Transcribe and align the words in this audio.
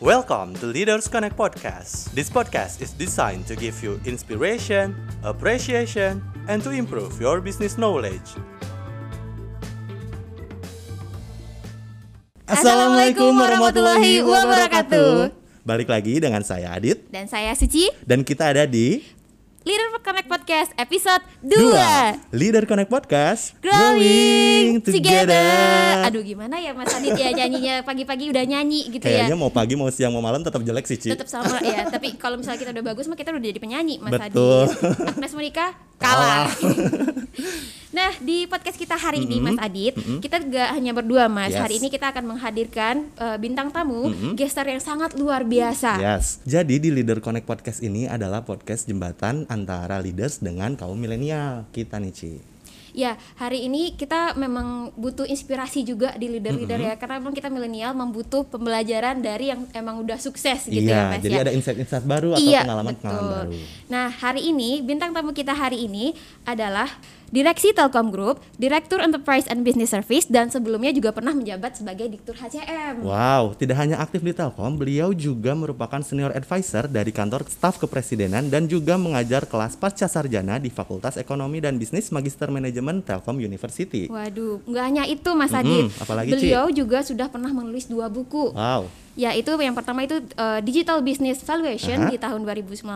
Welcome 0.00 0.56
to 0.64 0.66
Leaders 0.72 1.12
Connect 1.12 1.36
Podcast. 1.36 2.16
This 2.16 2.32
podcast 2.32 2.80
is 2.80 2.96
designed 2.96 3.44
to 3.44 3.54
give 3.54 3.84
you 3.84 4.00
inspiration, 4.08 4.96
appreciation, 5.20 6.24
and 6.48 6.64
to 6.64 6.72
improve 6.72 7.20
your 7.20 7.44
business 7.44 7.76
knowledge. 7.76 8.24
Assalamualaikum 12.48 13.28
warahmatullahi 13.28 14.24
wabarakatuh. 14.24 15.36
Balik 15.68 15.92
lagi 15.92 16.16
dengan 16.16 16.48
saya 16.48 16.72
Adit 16.72 17.04
Dan 17.12 17.28
saya 17.28 17.52
Suci, 17.52 17.92
dan 18.00 18.24
kita 18.24 18.56
ada 18.56 18.64
di 18.64 19.04
Leader 19.60 19.92
Connect 20.00 20.24
Podcast 20.24 20.72
episode 20.80 21.20
2 21.44 21.52
dua. 21.52 22.16
Leader 22.32 22.64
Connect 22.64 22.88
Podcast 22.88 23.52
Growing 23.60 24.80
Together. 24.80 26.00
Aduh 26.08 26.24
gimana 26.24 26.56
ya 26.56 26.72
Mas 26.72 26.88
Adit 26.96 27.12
ya 27.12 27.28
nyanyinya? 27.36 27.84
Pagi-pagi 27.84 28.32
udah 28.32 28.40
nyanyi 28.40 28.88
gitu 28.88 29.04
Kayaknya 29.04 29.36
ya 29.36 29.36
mau 29.36 29.52
pagi 29.52 29.76
mau 29.76 29.92
siang 29.92 30.16
mau 30.16 30.24
malam 30.24 30.40
tetap 30.40 30.64
jelek 30.64 30.88
sih 30.88 30.96
Ci. 30.96 31.12
Tetap 31.12 31.28
sama 31.28 31.60
ya. 31.60 31.84
Tapi 31.92 32.16
kalau 32.16 32.40
misalnya 32.40 32.56
kita 32.56 32.72
udah 32.72 32.84
bagus 32.88 33.04
mah 33.04 33.20
kita 33.20 33.36
udah 33.36 33.44
jadi 33.52 33.60
penyanyi 33.60 34.00
Mas 34.00 34.16
Betul. 34.16 34.64
Adit 34.72 35.12
Agnes 35.12 35.32
Monica 35.36 35.89
kalah. 36.00 36.48
Nah 37.90 38.14
di 38.22 38.46
podcast 38.46 38.78
kita 38.78 38.94
hari 38.94 39.26
ini 39.26 39.42
Mas 39.42 39.58
Adit 39.58 39.98
Kita 40.22 40.38
gak 40.38 40.78
hanya 40.78 40.94
berdua 40.94 41.26
Mas. 41.26 41.50
Yes. 41.50 41.58
Hari 41.58 41.74
ini 41.82 41.88
kita 41.90 42.14
akan 42.14 42.22
menghadirkan 42.22 43.10
eh, 43.18 43.38
bintang 43.42 43.74
tamu 43.74 44.14
Gestar 44.38 44.70
yang 44.70 44.78
sangat 44.78 45.18
luar 45.18 45.42
biasa. 45.42 45.98
Yes. 45.98 46.38
Jadi 46.46 46.78
di 46.78 46.94
Leader 46.94 47.18
Connect 47.18 47.50
Podcast 47.50 47.82
ini 47.82 48.06
adalah 48.06 48.46
podcast 48.46 48.86
jembatan 48.86 49.42
antara 49.50 49.98
leaders 49.98 50.38
dengan 50.38 50.78
kaum 50.78 51.02
milenial. 51.02 51.66
Kita 51.74 51.98
nih 51.98 52.14
Ci. 52.14 52.32
Ya, 52.90 53.14
hari 53.38 53.66
ini 53.70 53.94
kita 53.94 54.34
memang 54.34 54.90
butuh 54.98 55.26
inspirasi 55.26 55.86
juga 55.86 56.14
di 56.18 56.26
leader-leader 56.26 56.78
ya, 56.78 56.94
karena 56.98 57.22
memang 57.22 57.34
kita 57.34 57.48
milenial 57.48 57.94
membutuh 57.94 58.42
pembelajaran 58.46 59.22
dari 59.22 59.54
yang 59.54 59.66
emang 59.72 60.02
udah 60.02 60.18
sukses 60.18 60.66
gitu 60.66 60.90
ya, 60.90 61.06
iya, 61.06 61.10
Mas 61.10 61.22
jadi 61.22 61.36
ya. 61.38 61.42
ada 61.46 61.52
insight-insight 61.54 62.04
baru 62.04 62.34
atau 62.34 62.42
iya, 62.42 62.66
pengalaman-pengalaman 62.66 63.22
betul. 63.22 63.36
baru. 63.36 63.50
Nah, 63.90 64.06
hari 64.10 64.42
ini 64.50 64.70
bintang 64.82 65.14
tamu 65.14 65.30
kita 65.30 65.54
hari 65.54 65.86
ini 65.86 66.18
adalah 66.42 66.90
Direksi 67.30 67.70
Telkom 67.70 68.10
Group, 68.10 68.42
Direktur 68.58 68.98
Enterprise 68.98 69.46
and 69.46 69.62
Business 69.62 69.94
Service 69.94 70.26
dan 70.26 70.50
sebelumnya 70.50 70.90
juga 70.90 71.14
pernah 71.14 71.30
menjabat 71.30 71.78
sebagai 71.78 72.10
Diktur 72.10 72.34
HCM. 72.34 73.06
Wow, 73.06 73.54
tidak 73.54 73.78
hanya 73.78 74.02
aktif 74.02 74.18
di 74.18 74.34
Telkom, 74.34 74.74
beliau 74.74 75.14
juga 75.14 75.54
merupakan 75.54 76.02
senior 76.02 76.34
advisor 76.34 76.90
dari 76.90 77.14
kantor 77.14 77.46
staf 77.46 77.78
kepresidenan 77.78 78.50
dan 78.50 78.66
juga 78.66 78.98
mengajar 78.98 79.46
kelas 79.46 79.78
pasca 79.78 80.10
sarjana 80.10 80.58
di 80.58 80.74
Fakultas 80.74 81.14
Ekonomi 81.14 81.62
dan 81.62 81.78
Bisnis 81.78 82.10
Magister 82.10 82.50
Manajemen 82.50 82.98
Telkom 82.98 83.38
University. 83.38 84.10
Waduh, 84.10 84.66
nggak 84.66 84.84
hanya 84.90 85.04
itu 85.06 85.30
Mas 85.38 85.54
Adit. 85.54 85.86
apalagi, 86.02 86.34
Ci? 86.34 86.50
Beliau 86.50 86.66
juga 86.74 87.06
sudah 87.06 87.30
pernah 87.30 87.54
menulis 87.54 87.86
dua 87.86 88.10
buku. 88.10 88.50
Wow, 88.58 88.90
Ya 89.18 89.34
itu 89.34 89.50
yang 89.58 89.74
pertama 89.74 90.06
itu 90.06 90.22
uh, 90.38 90.62
Digital 90.62 91.02
Business 91.02 91.42
Valuation 91.42 92.06
Aha. 92.06 92.10
di 92.14 92.16
tahun 92.16 92.46
2019 92.46 92.86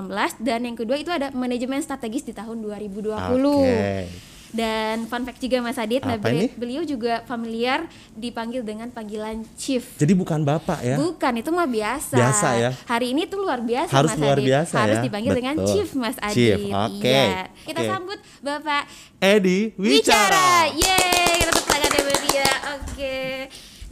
dan 0.41 0.61
yang 0.63 0.77
kedua 0.79 0.95
itu 0.95 1.11
ada 1.11 1.35
Manajemen 1.35 1.83
Strategis 1.83 2.23
di 2.23 2.33
tahun 2.33 2.63
2020. 2.63 3.11
oke. 3.11 4.33
Dan 4.55 5.11
fun 5.11 5.27
fact 5.27 5.43
juga 5.43 5.59
Mas 5.59 5.75
Adit, 5.83 6.07
nah, 6.07 6.15
ini? 6.31 6.47
beliau 6.55 6.87
juga 6.87 7.27
familiar 7.27 7.91
dipanggil 8.15 8.63
dengan 8.63 8.87
panggilan 8.87 9.43
Chief. 9.59 9.83
Jadi 9.99 10.15
bukan 10.15 10.47
bapak 10.47 10.79
ya? 10.79 10.95
Bukan 10.95 11.43
itu 11.43 11.51
mah 11.51 11.67
biasa. 11.67 12.15
Biasa 12.15 12.49
ya? 12.63 12.71
Hari 12.87 13.19
ini 13.19 13.27
tuh 13.27 13.43
luar 13.43 13.59
biasa 13.59 13.91
Harus 13.91 14.15
Mas 14.15 14.23
luar 14.23 14.39
Adit. 14.39 14.47
biasa 14.47 14.75
Harus 14.79 14.99
ya? 15.03 15.03
dipanggil 15.03 15.33
dengan 15.35 15.55
Betul. 15.59 15.69
Chief 15.75 15.89
Mas 15.99 16.17
Adit. 16.23 16.39
Chief, 16.39 16.71
oke. 16.71 17.03
Iya. 17.03 17.51
Kita 17.67 17.81
Oke. 17.83 17.91
sambut 17.91 18.19
Bapak 18.47 18.83
Edi 19.19 19.75
Wicara. 19.75 20.71
Yeay, 20.71 21.35
kita 21.43 21.51
tepuk 21.51 21.67
tangan 21.67 21.91
ya 21.91 22.01
buat 22.07 22.23
dia. 22.31 22.51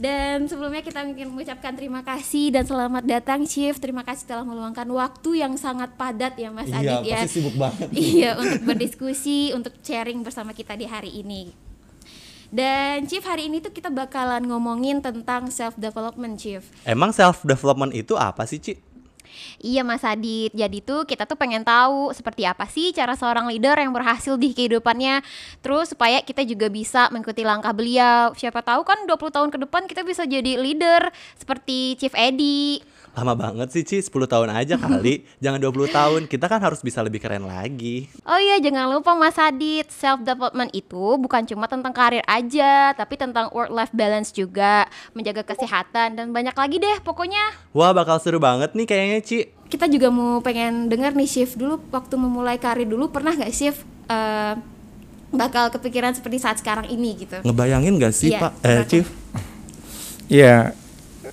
Dan 0.03 0.51
sebelumnya 0.51 0.83
kita 0.83 0.99
ingin 1.07 1.31
mengucapkan 1.31 1.71
terima 1.79 2.03
kasih 2.03 2.51
dan 2.51 2.67
selamat 2.67 3.07
datang 3.07 3.47
Chief. 3.47 3.71
Terima 3.79 4.03
kasih 4.03 4.27
telah 4.27 4.43
meluangkan 4.43 4.83
waktu 4.91 5.39
yang 5.39 5.55
sangat 5.55 5.95
padat 5.95 6.35
ya 6.35 6.51
Mas 6.51 6.67
Iya, 6.67 6.83
Adit 6.83 6.99
ya. 7.07 7.17
pasti 7.23 7.39
sibuk 7.39 7.55
banget. 7.55 7.87
Iya, 8.11 8.29
untuk 8.35 8.61
berdiskusi, 8.67 9.55
untuk 9.55 9.71
sharing 9.79 10.19
bersama 10.19 10.51
kita 10.51 10.75
di 10.75 10.91
hari 10.91 11.23
ini. 11.23 11.55
Dan 12.51 13.07
Chief 13.07 13.23
hari 13.23 13.47
ini 13.47 13.63
tuh 13.63 13.71
kita 13.71 13.87
bakalan 13.87 14.43
ngomongin 14.43 14.99
tentang 14.99 15.47
self 15.47 15.79
development 15.79 16.35
Chief. 16.35 16.59
Emang 16.83 17.15
self 17.15 17.39
development 17.47 17.95
itu 17.95 18.19
apa 18.19 18.43
sih, 18.43 18.59
Ci? 18.59 18.75
Iya 19.59 19.81
Mas 19.81 20.05
Adit, 20.05 20.51
jadi 20.53 20.77
tuh 20.83 21.03
kita 21.03 21.25
tuh 21.25 21.35
pengen 21.39 21.65
tahu 21.65 22.11
seperti 22.11 22.45
apa 22.45 22.67
sih 22.69 22.91
cara 22.91 23.17
seorang 23.17 23.49
leader 23.49 23.75
yang 23.77 23.91
berhasil 23.91 24.37
di 24.37 24.53
kehidupannya. 24.53 25.25
Terus 25.63 25.91
supaya 25.95 26.21
kita 26.21 26.45
juga 26.45 26.69
bisa 26.69 27.09
mengikuti 27.09 27.41
langkah 27.43 27.71
beliau. 27.71 28.31
Siapa 28.37 28.61
tahu 28.61 28.85
kan 28.85 29.09
20 29.09 29.35
tahun 29.35 29.49
ke 29.49 29.57
depan 29.67 29.81
kita 29.89 30.01
bisa 30.05 30.23
jadi 30.23 30.55
leader 30.59 31.09
seperti 31.37 31.97
Chief 31.97 32.13
Edi 32.13 32.92
Lama 33.13 33.37
banget 33.37 33.69
sih, 33.69 33.85
Ci. 33.85 34.01
10 34.01 34.25
tahun 34.25 34.49
aja 34.49 34.73
kali. 34.73 35.21
Jangan 35.43 35.61
20 35.61 35.85
tahun. 35.87 36.21
Kita 36.25 36.49
kan 36.49 36.57
harus 36.57 36.81
bisa 36.81 36.99
lebih 36.99 37.21
keren 37.21 37.45
lagi. 37.45 38.09
Oh 38.25 38.35
iya 38.35 38.57
jangan 38.57 38.89
lupa 38.89 39.13
Mas 39.13 39.37
Adit, 39.37 39.85
self 39.89 40.21
development 40.21 40.73
itu 40.73 41.15
bukan 41.15 41.45
cuma 41.45 41.65
tentang 41.65 41.91
karir 41.91 42.25
aja 42.25 42.89
Tapi 42.91 43.13
tentang 43.13 43.51
work 43.51 43.69
life 43.69 43.91
balance 43.91 44.31
juga 44.31 44.87
Menjaga 45.11 45.43
kesehatan 45.43 46.15
dan 46.15 46.31
banyak 46.31 46.51
lagi 46.51 46.77
deh 46.79 46.97
pokoknya 46.99 47.53
Wah, 47.69 47.91
bakal 47.91 48.17
seru 48.17 48.39
banget 48.39 48.73
nih 48.73 48.87
kayaknya, 48.87 49.19
Ci. 49.21 49.39
kita 49.67 49.85
juga 49.85 50.07
mau 50.07 50.37
pengen 50.39 50.85
dengar 50.85 51.13
nih 51.13 51.25
shift 51.25 51.57
dulu 51.57 51.81
waktu 51.89 52.13
memulai 52.15 52.57
karir 52.57 52.85
dulu 52.85 53.09
pernah 53.09 53.33
nggak 53.33 53.49
shift 53.49 53.81
eh, 54.05 54.53
bakal 55.29 55.69
kepikiran 55.69 56.13
seperti 56.13 56.37
saat 56.37 56.57
sekarang 56.57 56.85
ini 56.87 57.17
gitu 57.19 57.41
Ngebayangin 57.41 57.97
gak 57.97 58.13
sih, 58.13 58.29
Iya, 58.29 58.39
Pak? 58.39 58.51
Eh. 58.61 58.81
Chief? 58.85 59.07
Ya, 60.27 60.73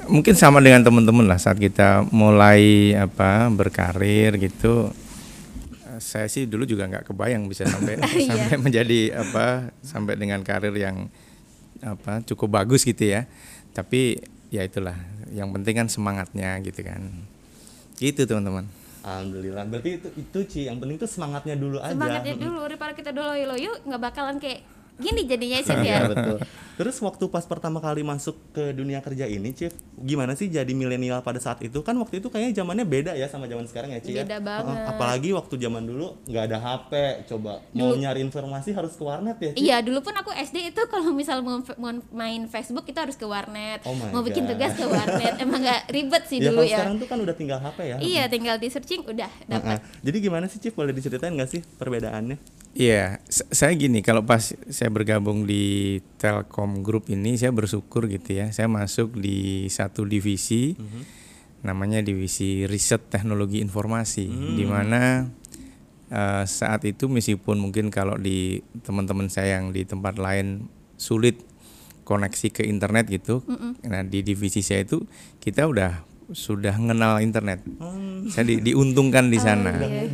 mungkin 0.06 0.34
sama 0.34 0.58
dengan 0.58 0.82
teman-teman 0.82 1.26
lah 1.26 1.38
saat 1.38 1.56
kita 1.56 2.06
mulai 2.10 2.94
apa 2.94 3.48
berkarir 3.48 4.38
gitu. 4.38 4.90
Saya 6.00 6.26
sih 6.26 6.48
dulu 6.48 6.64
juga 6.64 6.88
nggak 6.88 7.12
kebayang 7.12 7.44
bisa 7.44 7.68
sampai 7.68 8.00
Iya. 8.00 8.32
sampai 8.32 8.56
menjadi 8.56 9.00
apa 9.20 9.68
sampai 9.84 10.16
dengan 10.16 10.40
karir 10.40 10.72
yang 10.72 11.12
apa 11.80 12.24
cukup 12.24 12.56
bagus 12.56 12.82
gitu 12.82 13.04
ya. 13.04 13.28
Tapi 13.70 14.16
ya 14.48 14.64
itulah, 14.64 14.96
yang 15.30 15.52
penting 15.52 15.74
kan 15.76 15.86
semangatnya 15.86 16.56
gitu 16.60 16.80
kan. 16.82 17.04
Gitu 17.96 18.24
teman-teman. 18.24 18.64
Alhamdulillah. 19.00 19.64
Berarti 19.64 19.90
itu 19.96 20.08
itu 20.16 20.38
Ci, 20.44 20.60
yang 20.68 20.76
penting 20.76 20.96
tuh 20.96 21.08
semangatnya 21.08 21.56
dulu 21.56 21.80
aja. 21.80 21.92
semangatnya 21.92 22.36
dulu 22.36 22.58
daripada 22.64 22.92
kita 22.92 23.10
dulu 23.12 23.32
loyo 23.32 23.72
nggak 23.84 24.00
bakalan 24.00 24.36
kayak 24.36 24.60
gini 25.00 25.24
jadinya 25.24 25.58
shift 25.58 25.80
Iya, 25.80 25.96
ya 25.96 26.02
betul. 26.06 26.36
Terus 26.80 26.96
waktu 26.98 27.28
pas 27.28 27.44
pertama 27.44 27.76
kali 27.76 28.00
masuk 28.00 28.40
ke 28.56 28.72
dunia 28.72 29.00
kerja 29.00 29.28
ini, 29.28 29.52
Chief, 29.52 29.68
gimana 29.94 30.32
sih 30.32 30.48
jadi 30.48 30.68
milenial 30.70 31.20
pada 31.20 31.36
saat 31.36 31.60
itu? 31.60 31.76
Kan 31.80 31.92
waktu 31.94 32.20
itu 32.20 32.28
kayaknya 32.28 32.56
zamannya 32.56 32.84
beda 32.84 33.12
ya 33.12 33.28
sama 33.28 33.44
zaman 33.44 33.68
sekarang 33.68 33.92
ya, 33.92 34.00
Ci 34.00 34.10
ya? 34.10 34.24
Beda 34.24 34.40
Heeh, 34.40 34.48
banget. 34.64 34.76
Apalagi 34.88 35.28
waktu 35.30 35.54
zaman 35.58 35.84
dulu 35.84 36.16
nggak 36.24 36.40
ada 36.42 36.56
HP, 36.58 36.92
coba 37.28 37.60
mau 37.70 37.92
nyari 37.92 38.20
informasi 38.22 38.72
harus 38.72 38.96
ke 38.96 39.02
warnet 39.02 39.36
ya, 39.36 39.50
Ci? 39.52 39.60
Iya 39.60 39.76
dulu 39.80 40.00
pun 40.00 40.14
aku 40.14 40.32
SD 40.32 40.72
itu 40.72 40.82
kalau 40.86 41.12
misal 41.12 41.40
mau, 41.40 41.60
mau 41.76 41.92
main 42.10 42.48
Facebook 42.48 42.84
kita 42.84 43.04
harus 43.04 43.14
ke 43.14 43.24
warnet 43.24 43.84
Oh 43.84 43.92
mau 43.92 44.20
bikin 44.22 44.44
God. 44.44 44.56
tugas 44.56 44.72
ke 44.72 44.84
warnet 44.84 45.36
emang 45.44 45.60
nggak 45.60 45.80
ribet 45.86 46.22
sih 46.24 46.38
Ya, 46.38 46.48
dulu 46.48 46.60
kalau 46.60 46.64
ya 46.66 46.76
sekarang 46.80 46.96
tuh 46.96 47.08
kan 47.08 47.18
udah 47.20 47.34
tinggal 47.34 47.58
HP 47.60 47.78
ya. 47.84 47.96
iya 48.00 48.22
tinggal 48.24 48.56
di 48.56 48.68
searching 48.68 49.04
udah 49.04 49.28
dapat 49.44 49.68
Heeh. 49.76 49.78
Jadi 50.00 50.16
gimana 50.18 50.48
sih, 50.48 50.56
Chief? 50.56 50.72
Boleh 50.72 50.90
diceritain 50.90 51.28
nggak 51.30 51.50
sih 51.50 51.60
perbedaannya? 51.76 52.40
Iya, 52.70 53.18
s- 53.26 53.46
saya 53.50 53.74
gini 53.74 53.98
kalau 53.98 54.22
pas 54.22 54.40
saya 54.54 54.88
bergabung 54.88 55.42
di 55.42 55.98
Telkom 56.16 56.80
Group 56.80 57.10
ini 57.10 57.34
saya 57.34 57.50
bersyukur 57.50 58.06
gitu 58.06 58.30
ya. 58.32 58.46
Saya 58.50 58.70
masuk 58.70 59.16
di 59.16 59.66
satu 59.66 60.06
divisi 60.06 60.78
namanya 61.60 62.00
divisi 62.00 62.64
riset 62.64 63.10
teknologi 63.10 63.60
informasi 63.60 64.24
di 64.54 64.64
mana 64.64 65.28
eh, 66.08 66.44
saat 66.44 66.82
itu 66.84 67.04
meskipun 67.04 67.58
mungkin 67.58 67.90
kalau 67.90 68.14
di 68.14 68.58
teman-teman 68.80 69.26
saya 69.26 69.58
yang 69.58 69.70
di 69.70 69.82
tempat 69.82 70.16
lain 70.16 70.64
sulit 70.94 71.42
koneksi 72.02 72.48
ke 72.50 72.62
internet 72.64 73.06
gitu. 73.08 73.42
Nah, 73.84 74.02
di 74.02 74.20
divisi 74.20 74.62
saya 74.62 74.82
itu 74.82 75.02
kita 75.36 75.66
udah 75.66 76.02
sudah 76.30 76.78
mengenal 76.78 77.18
internet. 77.18 77.62
Saya 78.30 78.44
di- 78.46 78.62
diuntungkan 78.62 79.28
di 79.28 79.38
sana. 79.42 79.74
Iya, 79.74 80.06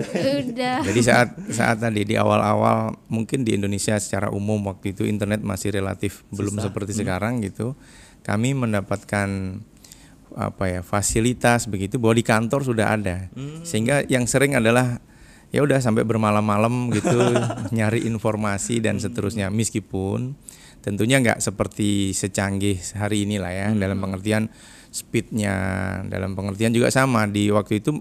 udah 0.48 0.76
Jadi 0.84 1.00
saat 1.04 1.28
saat 1.52 1.76
tadi 1.80 2.08
di 2.08 2.16
awal-awal 2.16 2.96
mungkin 3.12 3.44
di 3.44 3.52
Indonesia 3.56 3.96
secara 4.00 4.32
umum 4.32 4.60
waktu 4.64 4.96
itu 4.96 5.04
internet 5.04 5.44
masih 5.44 5.76
relatif 5.76 6.24
belum 6.32 6.56
seperti 6.60 6.96
sekarang 6.96 7.44
gitu. 7.44 7.76
Kami 8.24 8.56
mendapatkan 8.56 9.60
apa 10.36 10.64
ya 10.68 10.80
fasilitas 10.84 11.64
begitu 11.64 11.96
bahwa 11.96 12.14
di 12.16 12.24
kantor 12.24 12.60
sudah 12.64 12.96
ada. 12.96 13.28
Sehingga 13.62 14.04
yang 14.08 14.24
sering 14.24 14.56
adalah 14.56 15.00
ya 15.54 15.62
udah 15.62 15.78
sampai 15.78 16.02
bermalam-malam 16.02 16.90
gitu 16.92 17.16
nyari 17.76 18.04
informasi 18.08 18.80
dan 18.80 18.96
seterusnya. 18.96 19.52
Meskipun 19.52 20.34
tentunya 20.80 21.18
nggak 21.18 21.42
seperti 21.42 22.14
secanggih 22.14 22.78
hari 22.94 23.26
ini 23.26 23.36
lah 23.42 23.50
ya 23.52 23.68
dalam 23.74 23.98
pengertian 23.98 24.48
speednya 24.96 25.54
dalam 26.08 26.32
pengertian 26.32 26.72
juga 26.72 26.88
sama 26.88 27.28
di 27.28 27.52
waktu 27.52 27.84
itu 27.84 28.00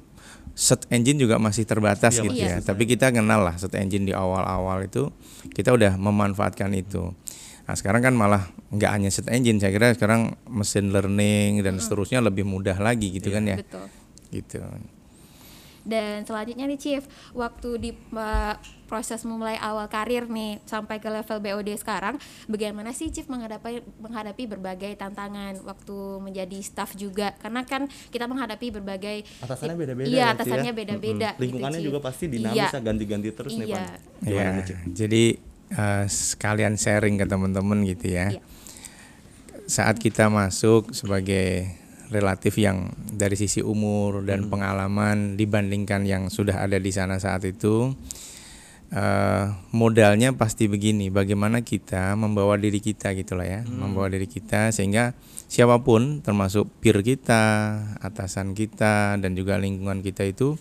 search 0.56 0.88
engine 0.88 1.20
juga 1.20 1.36
masih 1.36 1.68
terbatas 1.68 2.16
Iya, 2.16 2.24
gitu 2.24 2.40
masih 2.40 2.48
ya 2.48 2.56
tapi 2.64 2.88
kita 2.88 3.12
kenal 3.12 3.44
lah 3.44 3.60
search 3.60 3.76
engine 3.76 4.08
di 4.08 4.16
awal-awal 4.16 4.88
itu 4.88 5.12
kita 5.52 5.76
udah 5.76 6.00
memanfaatkan 6.00 6.72
itu 6.72 7.12
Nah 7.66 7.74
sekarang 7.74 8.02
kan 8.06 8.14
malah 8.14 8.46
nggak 8.70 8.92
hanya 8.94 9.10
set 9.10 9.26
engine, 9.34 9.58
saya 9.58 9.74
kira 9.74 9.90
sekarang 9.98 10.38
mesin 10.46 10.94
learning 10.94 11.66
dan 11.66 11.82
seterusnya 11.82 12.22
lebih 12.22 12.46
mudah 12.46 12.78
lagi 12.78 13.10
gitu 13.10 13.34
kan 13.34 13.42
ya. 13.42 13.58
Betul. 13.58 13.90
Gitu. 14.30 14.62
Dan 15.86 16.26
selanjutnya 16.26 16.66
nih 16.66 16.80
Chief, 16.82 17.04
waktu 17.32 17.70
di 17.78 17.92
uh, 18.18 18.58
proses 18.86 19.22
memulai 19.22 19.58
awal 19.58 19.86
karir 19.86 20.26
nih 20.26 20.58
sampai 20.66 20.98
ke 20.98 21.10
level 21.10 21.38
BOD 21.38 21.70
sekarang, 21.78 22.18
bagaimana 22.50 22.90
sih 22.90 23.14
Chief 23.14 23.26
menghadapi 23.26 23.86
menghadapi 24.02 24.50
berbagai 24.50 24.98
tantangan 24.98 25.62
waktu 25.62 25.98
menjadi 26.20 26.58
staff 26.66 26.98
juga? 26.98 27.38
Karena 27.38 27.62
kan 27.66 27.86
kita 28.10 28.26
menghadapi 28.26 28.74
berbagai 28.74 29.30
Atasannya 29.46 29.78
beda-beda 29.78 30.10
Iya, 30.10 30.18
ya, 30.18 30.34
atasannya 30.34 30.74
ya? 30.74 30.78
beda-beda. 30.78 31.30
Mm-mm. 31.34 31.42
Lingkungannya 31.46 31.80
gitu, 31.80 31.88
juga 31.94 32.00
Chief. 32.02 32.08
pasti 32.10 32.26
dinamis 32.28 32.58
Iya. 32.58 32.68
ya, 32.74 32.80
ganti-ganti 32.82 33.30
terus 33.30 33.52
nih, 33.54 33.68
Iya. 33.70 33.84
Ya, 34.26 34.46
nih, 34.58 34.64
Cip? 34.66 34.78
jadi 34.90 35.24
eh, 35.66 36.06
sekalian 36.06 36.74
sharing 36.78 37.18
ke 37.18 37.26
teman-teman 37.26 37.86
gitu 37.86 38.10
ya. 38.10 38.34
Iya. 38.34 38.42
Saat 39.66 39.98
kita 39.98 40.30
masuk 40.30 40.94
sebagai 40.94 41.74
relatif 42.10 42.58
yang 42.62 42.94
dari 42.96 43.34
sisi 43.38 43.62
umur 43.64 44.26
dan 44.26 44.50
pengalaman 44.52 45.38
dibandingkan 45.40 46.06
yang 46.06 46.30
sudah 46.30 46.62
ada 46.66 46.78
di 46.78 46.92
sana 46.94 47.18
saat 47.18 47.46
itu, 47.46 47.94
eh, 48.94 49.46
modalnya 49.74 50.34
pasti 50.34 50.70
begini. 50.70 51.10
Bagaimana 51.10 51.62
kita 51.62 52.14
membawa 52.18 52.58
diri 52.58 52.82
kita 52.82 53.14
gitulah 53.18 53.46
ya, 53.46 53.62
membawa 53.66 54.10
diri 54.10 54.26
kita 54.30 54.70
sehingga 54.74 55.16
siapa 55.46 55.82
pun, 55.82 56.26
termasuk 56.26 56.70
peer 56.82 57.02
kita, 57.06 57.78
atasan 58.02 58.58
kita, 58.58 59.18
dan 59.22 59.38
juga 59.38 59.62
lingkungan 59.62 60.02
kita 60.02 60.26
itu 60.26 60.58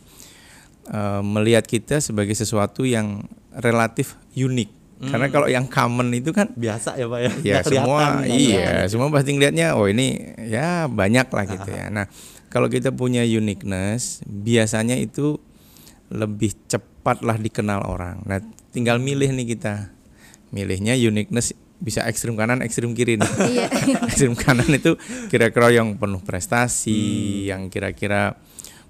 eh, 0.92 1.22
melihat 1.24 1.64
kita 1.64 2.04
sebagai 2.04 2.36
sesuatu 2.36 2.84
yang 2.84 3.24
relatif 3.56 4.20
unik. 4.36 4.83
Karena 5.10 5.26
kalau 5.28 5.46
yang 5.50 5.66
common 5.68 6.12
itu 6.14 6.30
kan 6.30 6.50
Biasa 6.54 6.96
ya 6.96 7.06
Pak 7.08 7.20
ya? 7.20 7.32
ya 7.42 7.56
semua 7.64 8.24
gitu. 8.24 8.36
iya 8.36 8.86
semua 8.88 9.08
pasti 9.12 9.36
ngelihatnya 9.36 9.76
oh 9.76 9.88
ini 9.88 10.36
ya 10.48 10.86
banyak 10.88 11.28
lah 11.28 11.44
gitu 11.44 11.70
ya. 11.70 11.88
Nah 11.90 12.06
kalau 12.48 12.70
kita 12.70 12.94
punya 12.94 13.26
uniqueness 13.26 14.22
biasanya 14.26 14.94
itu 14.94 15.36
lebih 16.12 16.54
cepat 16.70 17.24
lah 17.26 17.36
dikenal 17.36 17.84
orang. 17.84 18.22
Nah 18.24 18.38
tinggal 18.70 19.02
milih 19.02 19.34
nih 19.34 19.56
kita 19.56 19.90
milihnya 20.54 20.94
uniqueness 20.94 21.54
bisa 21.82 22.06
ekstrim 22.06 22.38
kanan 22.38 22.62
ekstrim 22.62 22.94
kiri 22.94 23.18
nih. 23.18 23.30
Iya. 23.54 23.66
ekstrim 24.06 24.32
kanan 24.38 24.70
itu 24.70 24.96
kira-kira 25.28 25.74
yang 25.74 25.98
penuh 25.98 26.22
prestasi, 26.22 27.44
yang 27.50 27.68
kira-kira 27.68 28.38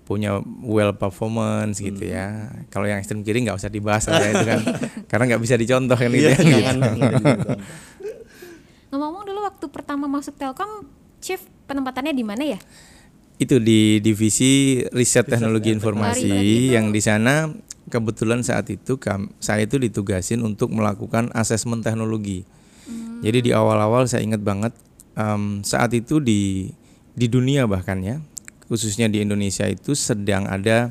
punya 0.04 0.38
well 0.60 0.92
performance 0.92 1.80
gitu 1.80 2.04
ya. 2.04 2.52
Kalau 2.68 2.84
yang 2.84 3.00
ekstrim 3.00 3.24
kiri 3.24 3.44
nggak 3.48 3.56
usah 3.56 3.72
dibahas 3.72 4.04
lah 4.06 4.20
ya 4.20 4.30
itu 4.36 4.46
kan, 4.46 4.60
karena 5.10 5.24
nggak 5.34 5.42
bisa 5.42 5.54
dicontoh 5.56 5.96
kan 5.96 6.08
gitu. 6.12 6.28
Iya, 6.28 6.36
ya. 6.36 6.72
gitu. 6.76 7.52
Ngomong-ngomong 8.92 9.24
dulu 9.26 9.40
waktu 9.42 9.66
pertama 9.72 10.06
masuk 10.06 10.36
Telkom, 10.38 10.86
Chief 11.18 11.40
penempatannya 11.64 12.12
di 12.12 12.22
mana 12.22 12.44
ya? 12.44 12.60
Itu 13.40 13.58
di 13.58 13.98
divisi 13.98 14.84
riset 14.92 15.26
teknologi 15.26 15.72
informasi 15.72 16.28
Oh, 16.30 16.36
riset 16.38 16.44
itu. 16.44 16.74
yang 16.76 16.86
di 16.94 17.00
sana 17.02 17.50
kebetulan 17.88 18.44
saat 18.44 18.68
itu 18.70 19.00
saya 19.40 19.64
itu 19.66 19.80
ditugasin 19.80 20.44
untuk 20.44 20.70
melakukan 20.70 21.32
asesmen 21.34 21.80
teknologi. 21.80 22.44
Jadi 23.24 23.48
di 23.48 23.50
awal-awal 23.56 24.04
saya 24.04 24.20
ingat 24.20 24.44
banget 24.44 24.76
em, 25.16 25.64
saat 25.64 25.96
itu 25.96 26.20
di 26.20 26.68
di 27.16 27.26
dunia 27.26 27.64
bahkan 27.64 28.04
ya 28.04 28.20
khususnya 28.66 29.10
di 29.10 29.20
Indonesia 29.20 29.68
itu 29.68 29.92
sedang 29.92 30.48
ada 30.48 30.90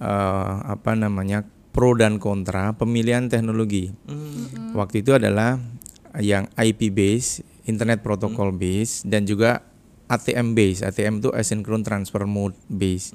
eh, 0.00 0.54
apa 0.64 0.96
namanya 0.96 1.44
pro 1.70 1.94
dan 1.94 2.18
kontra 2.18 2.74
pemilihan 2.74 3.30
teknologi. 3.30 3.94
Waktu 4.74 5.06
itu 5.06 5.14
adalah 5.14 5.58
yang 6.18 6.50
IP 6.58 6.90
base, 6.90 7.46
Internet 7.70 8.02
Protocol 8.02 8.50
base 8.50 9.06
dan 9.06 9.22
juga 9.22 9.62
ATM 10.10 10.58
base. 10.58 10.82
ATM 10.82 11.22
itu 11.22 11.30
asynchronous 11.30 11.86
transfer 11.86 12.26
mode 12.26 12.58
base. 12.66 13.14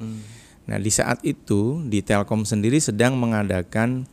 Nah, 0.65 0.79
di 0.79 0.89
saat 0.89 1.21
itu 1.27 1.83
di 1.85 2.00
Telkom 2.01 2.47
sendiri 2.47 2.79
sedang 2.79 3.19
mengadakan 3.19 4.07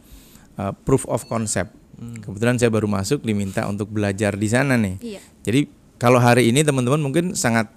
uh, 0.58 0.74
proof 0.74 1.06
of 1.08 1.24
concept. 1.30 1.72
Kebetulan 2.02 2.58
saya 2.58 2.66
baru 2.74 2.90
masuk 2.90 3.22
diminta 3.22 3.62
untuk 3.70 3.86
belajar 3.94 4.34
di 4.34 4.50
sana 4.50 4.74
nih. 4.74 4.98
Iya. 4.98 5.20
Jadi 5.46 5.60
kalau 6.02 6.18
hari 6.18 6.50
ini 6.50 6.66
teman-teman 6.66 6.98
mungkin 6.98 7.38
sangat 7.38 7.70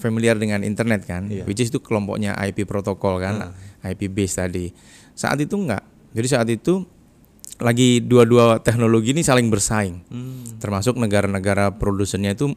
familiar 0.00 0.34
dengan 0.34 0.64
internet 0.64 1.04
kan, 1.04 1.28
Iya. 1.28 1.44
which 1.44 1.60
is 1.60 1.68
itu 1.68 1.78
kelompoknya 1.78 2.32
IP 2.40 2.64
protokol 2.64 3.20
kan, 3.20 3.52
IP 3.84 4.08
base 4.08 4.40
tadi. 4.40 4.72
Saat 5.12 5.38
itu 5.38 5.54
enggak. 5.54 5.84
Jadi 6.10 6.26
saat 6.26 6.48
itu 6.48 6.82
lagi 7.60 8.00
dua-dua 8.00 8.64
teknologi 8.64 9.12
ini 9.12 9.20
saling 9.20 9.52
bersaing. 9.52 10.00
Termasuk 10.58 10.96
negara-negara 10.96 11.76
produsennya 11.76 12.32
itu 12.32 12.56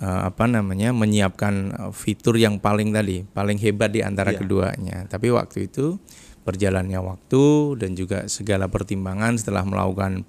eh, 0.00 0.22
apa 0.24 0.46
namanya 0.46 0.94
menyiapkan 0.94 1.54
eh, 1.68 1.92
fitur 1.92 2.38
yang 2.38 2.56
paling 2.56 2.88
tadi, 2.88 3.26
paling 3.26 3.58
hebat 3.58 3.90
di 3.90 4.00
antara 4.00 4.30
Iya. 4.32 4.38
keduanya. 4.40 4.96
Tapi 5.10 5.28
waktu 5.28 5.66
itu 5.68 5.98
berjalannya 6.40 6.96
waktu 6.96 7.42
dan 7.76 7.92
juga 7.92 8.24
segala 8.24 8.64
pertimbangan 8.70 9.36
setelah 9.36 9.60
melakukan 9.60 10.24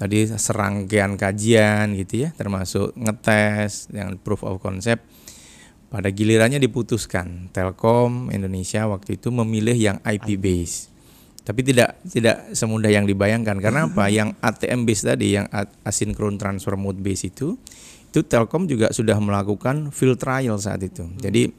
tadi 0.00 0.24
serangkaian 0.24 1.20
kajian 1.20 1.92
gitu 1.92 2.24
ya, 2.24 2.30
termasuk 2.32 2.96
ngetes 2.96 3.92
yang 3.92 4.16
proof 4.16 4.42
of 4.42 4.56
concept 4.58 5.04
pada 5.92 6.08
gilirannya 6.08 6.56
diputuskan 6.56 7.52
Telkom 7.52 8.32
Indonesia 8.32 8.88
waktu 8.88 9.20
itu 9.20 9.28
memilih 9.28 9.76
yang 9.76 10.00
IP 10.00 10.40
base. 10.40 10.88
Tapi 11.44 11.60
tidak 11.60 12.00
tidak 12.08 12.56
semudah 12.56 12.88
yang 12.88 13.04
dibayangkan 13.04 13.60
karena 13.60 13.84
apa? 13.92 14.08
Yang 14.08 14.32
ATM 14.40 14.88
base 14.88 15.02
tadi 15.04 15.36
yang 15.36 15.44
a- 15.52 15.68
asynchronous 15.84 16.40
transfer 16.40 16.80
mode 16.80 17.04
base 17.04 17.28
itu 17.28 17.60
itu 18.08 18.20
Telkom 18.24 18.64
juga 18.64 18.88
sudah 18.88 19.20
melakukan 19.20 19.92
field 19.92 20.16
trial 20.16 20.56
saat 20.56 20.80
itu. 20.80 21.04
Jadi 21.20 21.52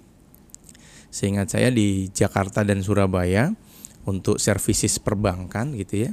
seingat 1.14 1.54
saya 1.54 1.70
di 1.70 2.10
Jakarta 2.10 2.66
dan 2.66 2.82
Surabaya 2.82 3.54
untuk 4.10 4.42
services 4.42 4.98
perbankan 4.98 5.78
gitu 5.78 6.10
ya. 6.10 6.12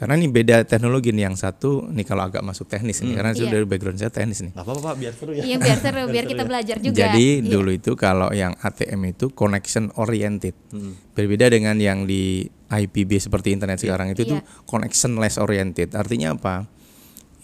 Karena 0.00 0.16
ini 0.16 0.32
beda 0.32 0.64
teknologi 0.64 1.12
nih 1.12 1.28
yang 1.28 1.36
satu 1.36 1.84
nih 1.92 2.08
kalau 2.08 2.24
agak 2.24 2.40
masuk 2.40 2.64
teknis 2.72 3.04
nih 3.04 3.20
karena 3.20 3.36
Iya. 3.36 3.44
sudah 3.44 3.50
dari 3.52 3.66
background 3.68 4.00
saya 4.00 4.08
teknis 4.08 4.40
nih. 4.40 4.56
Apa-apa 4.56 4.80
Pak, 4.80 4.94
biar 4.96 5.12
seru 5.12 5.32
ya. 5.36 5.44
Iya 5.44 5.56
biar 5.60 5.76
seru, 5.76 6.02
biar 6.08 6.24
kita 6.24 6.42
belajar 6.48 6.76
juga. 6.80 6.96
Jadi 6.96 7.44
Iya. 7.44 7.52
dulu 7.52 7.70
itu 7.76 7.92
kalau 8.00 8.32
yang 8.32 8.56
ATM 8.64 9.12
itu 9.12 9.28
connection 9.36 9.92
oriented. 10.00 10.56
Hmm. 10.72 10.96
Berbeda 11.12 11.52
dengan 11.52 11.76
yang 11.76 12.08
di 12.08 12.48
IPB 12.72 13.20
seperti 13.20 13.52
internet 13.52 13.76
sekarang 13.76 14.16
itu 14.16 14.24
tuh 14.24 14.40
Iya. 14.40 14.64
connection 14.64 15.20
less 15.20 15.36
oriented. 15.36 15.92
Artinya 15.92 16.32
apa? 16.32 16.64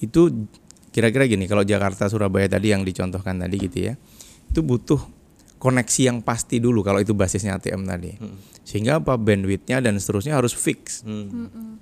Itu 0.01 0.49
kira-kira 0.97 1.29
gini, 1.29 1.45
kalau 1.45 1.61
Jakarta 1.61 2.09
Surabaya 2.09 2.49
tadi 2.49 2.73
yang 2.73 2.89
dicontohkan 2.89 3.37
tadi 3.37 3.61
gitu 3.61 3.93
ya. 3.93 4.01
Itu 4.49 4.65
butuh 4.65 4.97
koneksi 5.57 6.01
yang 6.13 6.19
pasti 6.21 6.61
dulu 6.61 6.85
kalau 6.85 7.01
itu 7.01 7.17
basisnya 7.17 7.57
ATM 7.57 7.83
tadi. 7.85 8.13
Sehingga 8.67 8.99
apa 9.01 9.17
bandwidthnya 9.17 9.81
dan 9.81 9.97
seterusnya 9.97 10.37
harus 10.37 10.53
fix. 10.53 11.01
Hmm. 11.03 11.81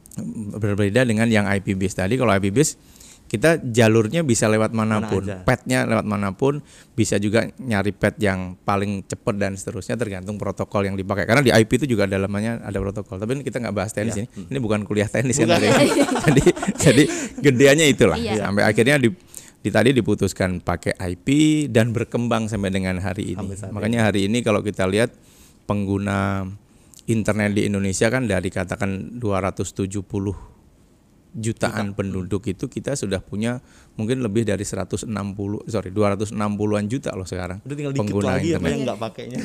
Berbeda 0.54 1.02
dengan 1.02 1.26
yang 1.26 1.46
IP 1.48 1.74
base 1.74 1.98
tadi. 1.98 2.14
Kalau 2.14 2.30
IP 2.32 2.54
base 2.54 2.78
kita 3.24 3.56
jalurnya 3.58 4.20
bisa 4.22 4.46
lewat 4.46 4.70
mana 4.76 5.00
pun, 5.00 5.24
aja. 5.26 5.42
petnya 5.42 5.88
lewat 5.88 6.06
mana 6.06 6.36
pun, 6.36 6.60
bisa 6.94 7.16
juga 7.18 7.48
nyari 7.56 7.90
pet 7.90 8.14
yang 8.20 8.54
paling 8.62 9.02
cepat 9.02 9.34
dan 9.34 9.56
seterusnya 9.58 9.96
tergantung 9.98 10.36
protokol 10.38 10.86
yang 10.86 10.94
dipakai. 10.94 11.26
Karena 11.26 11.42
di 11.42 11.50
IP 11.50 11.82
itu 11.82 11.96
juga 11.96 12.06
ada 12.06 12.20
namanya 12.20 12.62
ada 12.62 12.78
protokol. 12.78 13.18
Tapi 13.18 13.40
ini 13.40 13.42
kita 13.42 13.58
nggak 13.58 13.74
bahas 13.74 13.90
teknis 13.90 14.20
Iya. 14.20 14.28
ini. 14.28 14.54
Ini 14.54 14.58
bukan 14.62 14.86
kuliah 14.86 15.08
teknis 15.10 15.40
kan. 15.40 15.50
Bukan. 15.50 15.56
tadi. 15.56 15.68
jadi 16.30 16.42
jadi 16.78 17.02
gedeannya 17.48 17.86
itulah. 17.90 18.14
Iya. 18.20 18.44
Sampai 18.44 18.62
akhirnya 18.70 19.02
di, 19.02 19.08
di 19.64 19.72
tadi 19.72 19.96
diputuskan 19.96 20.60
pakai 20.60 20.92
IP 21.00 21.28
dan 21.72 21.96
berkembang 21.96 22.52
sampai 22.52 22.68
dengan 22.68 23.00
hari 23.00 23.32
ini. 23.32 23.56
Makanya 23.72 24.12
hari 24.12 24.28
ini 24.28 24.44
kalau 24.44 24.60
kita 24.60 24.84
lihat 24.84 25.16
pengguna 25.64 26.44
internet 27.08 27.56
di 27.56 27.64
Indonesia 27.64 28.12
kan 28.12 28.28
dari 28.28 28.52
katakan 28.52 29.16
270 29.16 30.04
jutaan 31.34 31.98
penduduk 31.98 32.46
itu 32.46 32.70
kita 32.70 32.94
sudah 32.94 33.18
punya 33.18 33.58
mungkin 33.98 34.22
lebih 34.22 34.46
dari 34.46 34.62
160 34.62 35.10
sorry 35.66 35.90
260-an 35.90 36.86
juta 36.86 37.10
loh 37.14 37.26
sekarang 37.26 37.58
Udah 37.66 37.74
tinggal 37.74 37.92
dikit 37.94 38.06
pengguna 38.06 38.38
lagi 38.38 38.48
ya 38.54 38.58
Pak 38.58 38.62
internet. 38.62 38.72
yang 38.74 38.82
nggak 38.86 39.00
pakainya. 39.00 39.40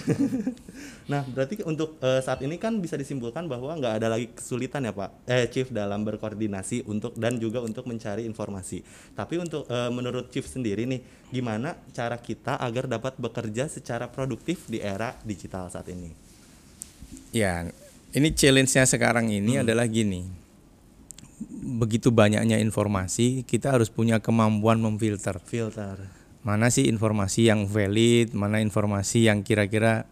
nah 1.11 1.21
berarti 1.25 1.53
untuk 1.65 1.89
eh, 2.01 2.21
saat 2.21 2.39
ini 2.45 2.55
kan 2.57 2.77
bisa 2.77 2.95
disimpulkan 2.95 3.45
bahwa 3.49 3.75
nggak 3.77 3.93
ada 4.01 4.07
lagi 4.09 4.27
kesulitan 4.33 4.85
ya 4.85 4.93
Pak, 4.93 5.09
eh 5.29 5.45
Chief 5.49 5.67
dalam 5.69 6.05
berkoordinasi 6.05 6.85
untuk 6.89 7.13
dan 7.17 7.37
juga 7.37 7.61
untuk 7.61 7.85
mencari 7.85 8.25
informasi. 8.25 8.81
Tapi 9.13 9.35
untuk 9.41 9.65
eh, 9.69 9.91
menurut 9.91 10.29
Chief 10.33 10.45
sendiri 10.45 10.85
nih, 10.85 11.01
gimana 11.29 11.77
cara 11.93 12.17
kita 12.17 12.57
agar 12.61 12.89
dapat 12.89 13.17
bekerja 13.17 13.69
secara 13.69 14.09
produktif 14.09 14.65
di 14.69 14.81
era 14.81 15.15
digital 15.25 15.69
saat 15.69 15.89
ini? 15.89 16.13
Ya, 17.29 17.69
ini 18.13 18.29
challenge-nya 18.33 18.85
sekarang 18.89 19.29
ini 19.29 19.61
adalah 19.61 19.85
gini. 19.85 20.48
Begitu 21.59 22.09
banyaknya 22.15 22.57
informasi, 22.59 23.43
kita 23.43 23.75
harus 23.75 23.91
punya 23.91 24.23
kemampuan 24.23 24.79
memfilter. 24.79 25.37
Filter. 25.43 25.99
Mana 26.39 26.71
sih 26.71 26.87
informasi 26.87 27.51
yang 27.51 27.67
valid, 27.67 28.31
mana 28.31 28.63
informasi 28.63 29.27
yang 29.27 29.43
kira-kira 29.43 30.07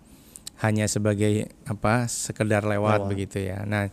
hanya 0.59 0.83
sebagai 0.91 1.47
apa? 1.63 2.11
sekedar 2.11 2.67
lewat, 2.67 3.07
Lewat. 3.07 3.09
begitu 3.09 3.39
ya. 3.39 3.63
Nah, 3.63 3.87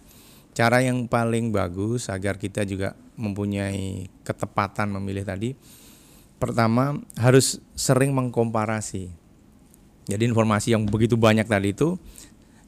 cara 0.54 0.80
yang 0.80 1.11
paling 1.11 1.50
bagus 1.50 2.06
agar 2.06 2.38
kita 2.38 2.62
juga 2.62 2.94
mempunyai 3.18 4.06
ketepatan 4.23 4.94
memilih 4.94 5.26
tadi 5.26 5.58
pertama 6.38 6.99
harus 7.18 7.58
sering 7.75 8.14
mengkomparasi 8.14 9.11
jadi 10.06 10.23
informasi 10.30 10.78
yang 10.78 10.87
begitu 10.87 11.18
banyak 11.18 11.46
tadi 11.46 11.75
itu 11.75 11.99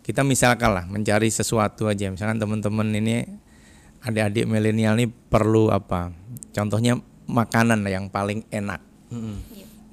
kita 0.03 0.27
misalkan 0.27 0.75
lah 0.75 0.85
mencari 0.87 1.31
sesuatu 1.31 1.87
aja 1.87 2.11
misalkan 2.11 2.39
teman-teman 2.43 2.91
ini 2.95 3.27
adik-adik 4.07 4.47
milenial 4.47 4.95
ini 4.95 5.11
perlu 5.11 5.75
apa 5.75 6.15
contohnya 6.55 6.95
makanan 7.27 7.83
yang 7.91 8.07
paling 8.07 8.47
enak 8.55 8.79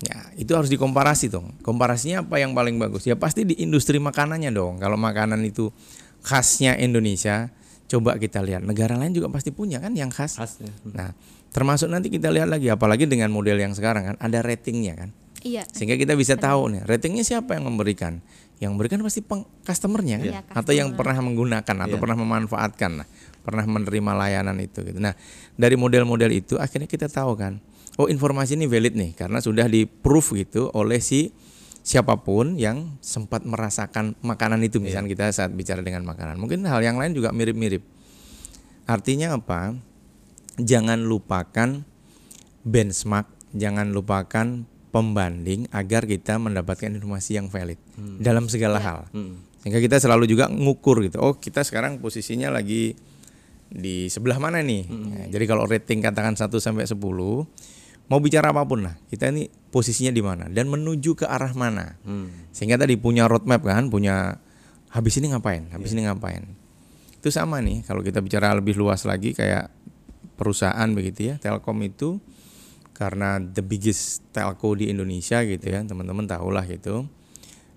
Ya, 0.03 0.20
itu 0.36 0.51
harus 0.51 0.67
dikomparasi 0.67 1.32
dong. 1.32 1.55
Komparasinya 1.63 2.27
apa 2.27 2.36
yang 2.36 2.51
paling 2.51 2.75
bagus? 2.75 3.08
Ya 3.08 3.15
pasti 3.15 3.48
di 3.48 3.55
industri 3.63 4.03
makanannya 4.03 4.51
dong. 4.51 4.75
Kalau 4.75 5.00
makanan 5.00 5.39
itu 5.48 5.72
khasnya 6.20 6.75
Indonesia, 6.75 7.48
coba 7.88 8.20
kita 8.20 8.43
lihat 8.43 8.67
negara 8.67 9.00
lain 9.00 9.15
juga 9.15 9.32
pasti 9.32 9.55
punya 9.55 9.79
kan 9.79 9.96
yang 9.96 10.12
khas. 10.12 10.36
Khasnya. 10.36 10.75
Nah, 10.91 11.15
termasuk 11.55 11.88
nanti 11.88 12.12
kita 12.12 12.36
lihat 12.36 12.51
lagi 12.51 12.67
apalagi 12.67 13.08
dengan 13.08 13.32
model 13.32 13.55
yang 13.55 13.72
sekarang 13.72 14.12
kan 14.12 14.15
ada 14.20 14.43
ratingnya 14.43 15.08
kan. 15.08 15.10
Iya. 15.39 15.63
Sehingga 15.72 15.96
kita 15.96 16.20
bisa 16.20 16.36
tahu 16.36 16.75
nih 16.75 16.84
ratingnya 16.84 17.24
siapa 17.24 17.55
yang 17.55 17.72
memberikan. 17.72 18.20
Yang 18.60 18.79
memberikan 18.79 19.00
pasti 19.08 19.24
peng, 19.24 19.43
customernya 19.63 20.20
kan? 20.20 20.27
Iya, 20.27 20.39
atau 20.51 20.72
yang 20.75 20.91
customer. 20.91 21.00
pernah 21.00 21.17
menggunakan 21.24 21.75
atau 21.88 21.96
Iya. 21.96 22.01
pernah 22.03 22.17
memanfaatkan 22.20 22.91
lah, 23.03 23.08
pernah 23.43 23.67
menerima 23.67 24.12
layanan 24.15 24.57
itu 24.63 24.81
gitu. 24.81 24.97
Nah, 24.97 25.13
dari 25.59 25.75
model-model 25.75 26.31
itu 26.31 26.55
akhirnya 26.55 26.88
kita 26.88 27.12
tahu 27.12 27.35
kan, 27.35 27.59
oh 28.00 28.07
informasi 28.07 28.55
ini 28.55 28.65
valid 28.65 28.95
nih 28.95 29.12
karena 29.13 29.43
sudah 29.43 29.67
di 29.67 29.85
proof 29.85 30.33
gitu 30.33 30.71
oleh 30.73 31.03
si 31.03 31.35
siapa 31.83 32.15
pun 32.23 32.55
yang 32.55 32.95
sempat 33.03 33.43
merasakan 33.43 34.15
makanan 34.23 34.63
itu 34.63 34.79
misalnya 34.79 35.12
kita 35.12 35.25
saat 35.35 35.51
bicara 35.51 35.83
dengan 35.83 36.07
makanan. 36.07 36.39
Mungkin 36.39 36.63
hal 36.63 36.79
yang 36.79 36.95
lain 36.95 37.12
juga 37.12 37.35
mirip-mirip. 37.35 37.83
Artinya 38.88 39.35
apa? 39.35 39.75
Jangan 40.55 41.03
lupakan 41.03 41.83
benchmark, 42.63 43.27
jangan 43.51 43.91
lupakan 43.91 44.63
pembanding 44.95 45.67
agar 45.75 46.07
kita 46.07 46.39
mendapatkan 46.39 46.88
informasi 46.93 47.41
yang 47.41 47.51
valid 47.51 47.81
dalam 48.21 48.47
segala 48.47 48.79
hal. 48.79 49.00
Hmm. 49.12 49.43
Sehingga 49.65 49.81
kita 49.81 49.97
selalu 50.00 50.27
juga 50.29 50.47
ngukur 50.47 51.03
gitu. 51.03 51.19
Oh, 51.19 51.35
kita 51.35 51.65
sekarang 51.65 52.00
posisinya 52.00 52.53
lagi 52.53 52.95
di 53.73 54.05
sebelah 54.05 54.37
mana 54.37 54.61
nih? 54.61 54.85
Nah, 54.85 55.25
jadi 55.33 55.45
kalau 55.49 55.65
rating 55.65 56.05
katakan 56.05 56.37
1 56.37 56.45
sampai 56.61 56.85
10, 56.85 56.93
mau 58.05 58.19
bicara 58.21 58.53
apa 58.53 58.61
pun 58.69 58.85
lah, 58.85 58.93
kita 59.09 59.33
ini 59.33 59.49
posisinya 59.49 60.13
di 60.13 60.21
mana 60.21 60.45
dan 60.45 60.69
menuju 60.69 61.17
ke 61.17 61.25
arah 61.25 61.49
mana. 61.57 61.97
Hmm. 62.05 62.29
Sehingga 62.53 62.77
tadi 62.77 62.93
punya 63.01 63.25
roadmap 63.25 63.65
kan, 63.65 63.89
punya 63.89 64.37
habis 64.93 65.17
ini 65.17 65.33
ngapain, 65.33 65.73
habis 65.73 65.97
ini 65.97 66.05
ngapain. 66.05 66.45
Itu 67.17 67.33
sama 67.33 67.57
nih 67.65 67.81
kalau 67.89 68.05
kita 68.05 68.21
bicara 68.21 68.53
lebih 68.53 68.77
luas 68.77 69.09
lagi 69.09 69.33
kayak 69.33 69.73
perusahaan 70.37 70.89
begitu 70.93 71.33
ya, 71.33 71.35
Telkom 71.41 71.81
itu 71.81 72.21
karena 72.93 73.41
the 73.41 73.65
biggest 73.65 74.21
telco 74.29 74.77
di 74.77 74.93
Indonesia 74.93 75.41
gitu 75.41 75.65
ya, 75.65 75.81
teman-teman 75.81 76.29
tahulah 76.29 76.61
gitu. 76.69 77.09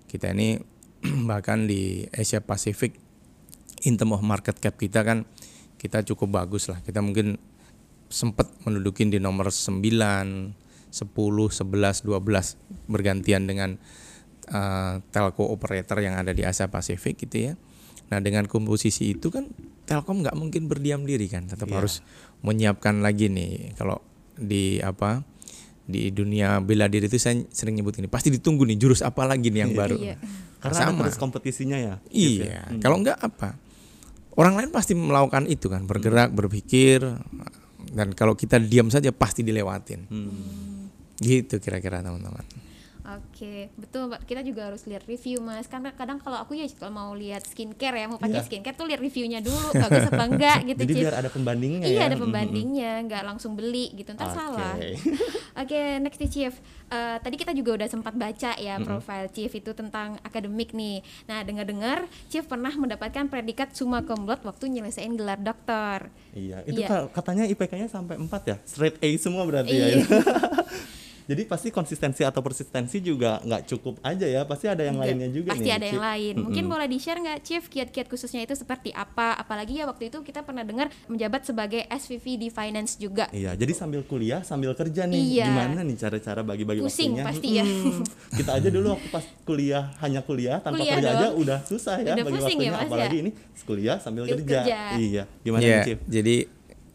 Kita 0.05 0.29
ini 0.29 0.61
bahkan 1.29 1.65
di 1.65 2.05
Asia 2.13 2.37
Pacific 2.37 2.93
in 3.85 3.97
term 3.97 4.13
of 4.13 4.21
market 4.21 4.57
cap 4.61 4.77
kita 4.77 5.01
kan 5.01 5.25
kita 5.77 6.03
cukup 6.03 6.43
bagus 6.43 6.67
lah. 6.67 6.81
Kita 6.81 6.99
mungkin 7.01 7.37
sempat 8.07 8.49
mendudukin 8.63 9.11
di 9.11 9.19
nomor 9.21 9.51
9, 9.51 9.83
10, 9.83 10.53
11, 10.91 10.93
12 10.93 12.87
bergantian 12.87 13.43
dengan 13.45 13.75
uh, 14.51 15.03
telco 15.11 15.43
operator 15.51 15.99
yang 15.99 16.15
ada 16.15 16.31
di 16.31 16.43
Asia 16.43 16.71
Pasifik 16.71 17.27
gitu 17.27 17.51
ya. 17.51 17.53
Nah 18.07 18.23
dengan 18.23 18.47
komposisi 18.47 19.11
itu 19.11 19.27
kan 19.27 19.51
Telkom 19.87 20.19
nggak 20.19 20.35
mungkin 20.35 20.67
berdiam 20.67 21.07
diri 21.07 21.31
kan, 21.31 21.47
tetap 21.47 21.71
Iya. 21.71 21.75
harus 21.79 22.03
menyiapkan 22.43 22.99
lagi 22.99 23.31
nih. 23.31 23.71
Kalau 23.79 24.03
di 24.35 24.83
apa 24.83 25.23
di 25.87 26.11
dunia 26.11 26.59
bela 26.59 26.91
diri 26.91 27.07
itu 27.07 27.15
saya 27.15 27.39
sering 27.55 27.79
nyebut 27.79 27.95
ini 27.95 28.11
pasti 28.11 28.27
ditunggu 28.27 28.67
nih 28.67 28.75
jurus 28.75 28.99
apa 28.99 29.23
lagi 29.23 29.47
nih 29.47 29.63
yang 29.63 29.73
baru. 29.75 29.95
Iya. 29.95 30.15
Karena 30.59 30.75
ada 30.75 30.91
Sama. 30.91 31.03
terus 31.07 31.19
kompetisinya 31.19 31.79
ya. 31.79 31.95
Iya, 32.11 32.67
kalau 32.83 32.99
enggak 32.99 33.19
apa? 33.19 33.55
Orang 34.37 34.53
lain 34.53 34.69
pasti 34.69 34.93
melakukan 34.93 35.49
itu 35.49 35.65
kan, 35.65 35.89
bergerak, 35.89 36.29
berpikir, 36.29 37.01
dan 37.89 38.13
kalau 38.13 38.37
kita 38.37 38.61
diam 38.61 38.93
saja 38.93 39.09
pasti 39.09 39.41
dilewatin. 39.41 40.05
Hmm. 40.05 40.93
Gitu 41.17 41.57
kira-kira 41.57 42.05
teman-teman. 42.05 42.45
Oke, 43.07 43.71
betul 43.73 44.11
Mbak. 44.11 44.27
Kita 44.27 44.43
juga 44.43 44.67
harus 44.67 44.83
lihat 44.83 45.07
review 45.07 45.39
Mas. 45.39 45.63
Karena 45.65 45.95
kadang 45.95 46.19
kalau 46.19 46.35
aku 46.35 46.51
ya 46.53 46.67
kalau 46.69 46.91
mau 46.91 47.11
lihat 47.11 47.39
skincare 47.41 47.95
ya, 47.95 48.05
mau 48.05 48.19
pakai 48.19 48.35
Iya. 48.35 48.43
skincare 48.43 48.75
tuh 48.75 48.83
lihat 48.83 48.99
reviewnya 48.99 49.39
dulu, 49.39 49.55
bagus 49.73 50.03
apa 50.05 50.23
enggak 50.27 50.59
gitu. 50.67 50.79
Jadi 50.83 50.91
Cip. 50.91 51.01
biar 51.01 51.15
ada 51.15 51.29
pembandingnya 51.29 51.79
Iya 51.81 51.95
ya. 51.95 52.03
ada 52.03 52.13
Hmm. 52.13 52.23
pembandingnya, 52.27 52.91
nggak 53.07 53.23
langsung 53.23 53.55
beli 53.55 53.95
gitu. 53.95 54.11
Ntar 54.11 54.27
Oke. 54.27 54.35
salah. 54.35 54.75
Oke, 55.55 55.79
next 55.97 56.19
nih 56.19 56.27
Chief. 56.27 56.53
Eh, 56.87 57.17
tadi 57.17 57.35
kita 57.35 57.51
juga 57.51 57.71
udah 57.75 57.87
sempat 57.87 58.11
baca 58.11 58.51
ya 58.55 58.75
profil 58.77 59.23
Chief 59.29 59.51
itu 59.53 59.71
tentang 59.71 60.19
akademik 60.21 60.71
nih. 60.71 60.99
Nah, 61.25 61.41
dengar-dengar 61.41 62.03
Chief 62.27 62.43
pernah 62.43 62.71
mendapatkan 62.73 63.23
predikat 63.25 63.71
summa 63.71 64.03
cum 64.03 64.27
laude 64.27 64.43
waktu 64.43 64.67
nyelesain 64.69 65.15
gelar 65.15 65.37
dokter. 65.37 66.11
Iya, 66.31 66.59
itu 66.65 66.83
Iya. 66.83 67.07
ka- 67.07 67.09
katanya 67.13 67.43
IPK-nya 67.45 67.87
sampai 67.87 68.19
4 68.19 68.43
ya. 68.45 68.57
Straight 68.61 68.99
A 68.99 69.09
semua 69.15 69.43
berarti 69.43 69.71
ya. 69.71 69.87
Jadi 71.27 71.43
pasti 71.43 71.67
konsistensi 71.69 72.23
atau 72.23 72.39
persistensi 72.39 72.97
juga 72.97 73.37
nggak 73.39 73.67
cukup 73.67 73.99
aja 74.01 74.23
ya. 74.23 74.41
Pasti 74.41 74.65
ada 74.65 74.79
yang 74.79 74.95
lainnya 74.95 75.27
juga 75.27 75.51
Pasti 75.51 75.67
nih. 75.67 75.75
ada 75.75 75.85
yang 75.85 75.99
lain. 76.01 76.33
Mungkin 76.39 76.63
boleh 76.65 76.87
di-share 76.87 77.19
nggak 77.19 77.39
Chief 77.41 77.59
kiat-kiat 77.61 78.07
khususnya 78.07 78.41
itu 78.41 78.53
seperti 78.53 78.89
apa? 78.89 79.35
Apalagi 79.35 79.75
ya 79.75 79.85
waktu 79.85 80.07
itu 80.07 80.19
kita 80.21 80.41
pernah 80.41 80.63
dengar 80.63 80.87
menjabat 81.05 81.43
sebagai 81.43 81.83
SVP 81.85 82.37
di 82.37 82.47
finance 82.47 82.95
juga. 82.95 83.27
Iya, 83.29 83.53
jadi 83.53 83.71
sambil 83.71 84.01
kuliah, 84.01 84.39
sambil 84.41 84.71
kerja 84.73 85.03
nih, 85.03 85.19
Iya. 85.35 85.45
gimana 85.47 85.79
nih 85.81 85.97
cara-cara 85.97 86.41
bagi-bagi 86.41 86.79
Pusing 86.79 87.11
waktunya? 87.13 87.25
pasti 87.27 87.49
ya. 87.51 87.63
Mm-mm. 87.63 88.03
Kita 88.39 88.51
aja 88.53 88.69
dulu 88.69 88.87
waktu 88.89 89.07
pas 89.09 89.25
kuliah 89.43 89.83
hanya 89.99 90.21
kuliah 90.21 90.57
tanpa 90.57 90.79
Kuliah 90.79 90.95
kerja 90.95 91.09
aja 91.11 91.27
doang. 91.27 91.41
udah 91.43 91.59
susah 91.61 91.95
ya 91.97 92.13
Udah 92.13 92.23
bagi 92.23 92.33
pusing 92.33 92.39
ya, 92.39 92.47
waktunya, 92.47 92.71
Mas, 92.71 92.79
ya? 92.79 92.87
apalagi 92.87 93.17
ini 93.17 93.31
kuliah 93.61 93.97
sambil 93.97 94.23
kerja. 94.25 94.59
kerja. 94.63 94.79
Iya, 94.95 95.23
gimana 95.41 95.59
Iya, 95.61 95.75
nih, 95.75 95.83
Cip? 95.85 95.99
jadi 96.07 96.35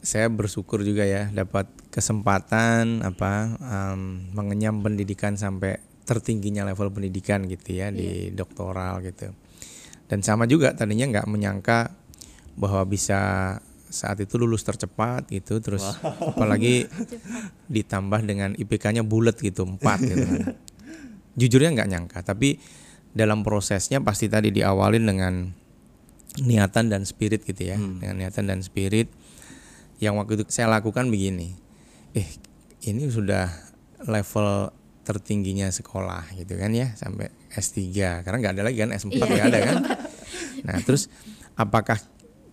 saya 0.02 0.26
bersyukur 0.26 0.82
juga 0.82 1.06
ya 1.06 1.30
dapat 1.30 1.70
kesempatan 1.94 3.06
apa 3.06 3.54
um, 3.62 4.26
mengenyam 4.34 4.82
pendidikan 4.82 5.38
sampai 5.38 5.78
tertingginya 6.02 6.66
level 6.66 6.90
pendidikan 6.90 7.46
gitu 7.46 7.78
ya 7.78 7.94
di 7.94 8.34
doktoral 8.34 8.98
gitu. 9.06 9.30
Dan 10.10 10.20
sama 10.26 10.50
juga 10.50 10.74
tadinya 10.74 11.06
nggak 11.06 11.30
menyangka 11.30 11.94
bahwa 12.58 12.82
bisa 12.84 13.56
saat 13.92 14.18
itu 14.18 14.40
lulus 14.40 14.66
tercepat 14.66 15.28
gitu 15.30 15.62
terus 15.62 15.84
apalagi 16.02 16.90
ditambah 17.76 18.20
dengan 18.26 18.58
IPK-nya 18.58 19.06
bulat 19.06 19.38
gitu 19.38 19.62
4 19.62 19.78
gitu 20.02 20.24
kan. 20.26 20.42
Jujurnya 21.38 21.70
nggak 21.78 21.88
nyangka, 21.88 22.18
tapi 22.26 22.58
dalam 23.14 23.46
prosesnya 23.46 24.02
pasti 24.02 24.26
tadi 24.26 24.50
diawalin 24.50 25.04
dengan 25.06 25.34
niatan 26.42 26.90
dan 26.90 27.06
spirit 27.06 27.46
gitu 27.46 27.70
ya. 27.70 27.78
Dengan 27.78 28.18
niatan 28.18 28.50
dan 28.50 28.60
spirit 28.66 29.21
yang 29.98 30.16
waktu 30.16 30.40
itu 30.40 30.44
saya 30.48 30.70
lakukan 30.70 31.10
begini. 31.10 31.56
Eh, 32.12 32.28
ini 32.88 33.08
sudah 33.10 33.48
level 34.06 34.72
tertingginya 35.02 35.66
sekolah 35.66 36.30
gitu 36.38 36.54
kan 36.54 36.70
ya 36.70 36.94
sampai 36.94 37.26
S3 37.50 37.90
karena 38.22 38.36
nggak 38.38 38.54
ada 38.54 38.62
lagi 38.62 38.78
kan 38.86 38.90
S4 38.94 39.18
Iya. 39.18 39.26
nggak 39.26 39.48
ada 39.50 39.60
kan. 39.60 39.76
Nah, 40.62 40.78
terus 40.78 41.10
apakah 41.58 41.98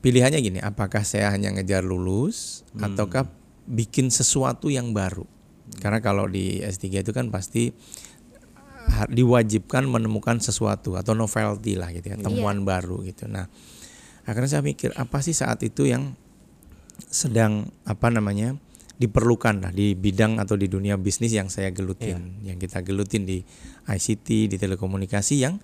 pilihannya 0.02 0.42
gini, 0.42 0.58
apakah 0.58 1.06
saya 1.06 1.30
hanya 1.30 1.54
ngejar 1.54 1.86
lulus 1.86 2.66
ataukah 2.74 3.30
bikin 3.70 4.10
sesuatu 4.10 4.74
yang 4.74 4.98
baru? 4.98 5.30
Karena 5.78 6.02
kalau 6.02 6.26
di 6.26 6.58
S3 6.58 7.06
itu 7.06 7.14
kan 7.14 7.30
pasti 7.30 7.70
diwajibkan 9.14 9.86
menemukan 9.86 10.42
sesuatu 10.42 10.98
atau 10.98 11.14
novelty 11.14 11.78
lah 11.78 11.94
gitu 11.94 12.10
ya, 12.10 12.18
temuan 12.18 12.66
baru 12.66 13.06
gitu. 13.06 13.30
Nah, 13.30 13.46
akhirnya 14.26 14.58
saya 14.60 14.64
mikir 14.66 14.90
apa 14.98 15.22
sih 15.22 15.38
saat 15.38 15.62
itu 15.62 15.86
yang 15.86 16.18
sedang 17.08 17.72
apa 17.88 18.12
namanya 18.12 18.60
diperlukan 19.00 19.64
lah 19.64 19.72
di 19.72 19.96
bidang 19.96 20.44
atau 20.44 20.60
di 20.60 20.68
dunia 20.68 21.00
bisnis 21.00 21.32
yang 21.32 21.48
saya 21.48 21.72
gelutin, 21.72 22.44
yang 22.44 22.60
kita 22.60 22.84
gelutin 22.84 23.24
di 23.24 23.40
ICT, 23.88 24.52
di 24.52 24.58
telekomunikasi 24.60 25.40
yang 25.40 25.64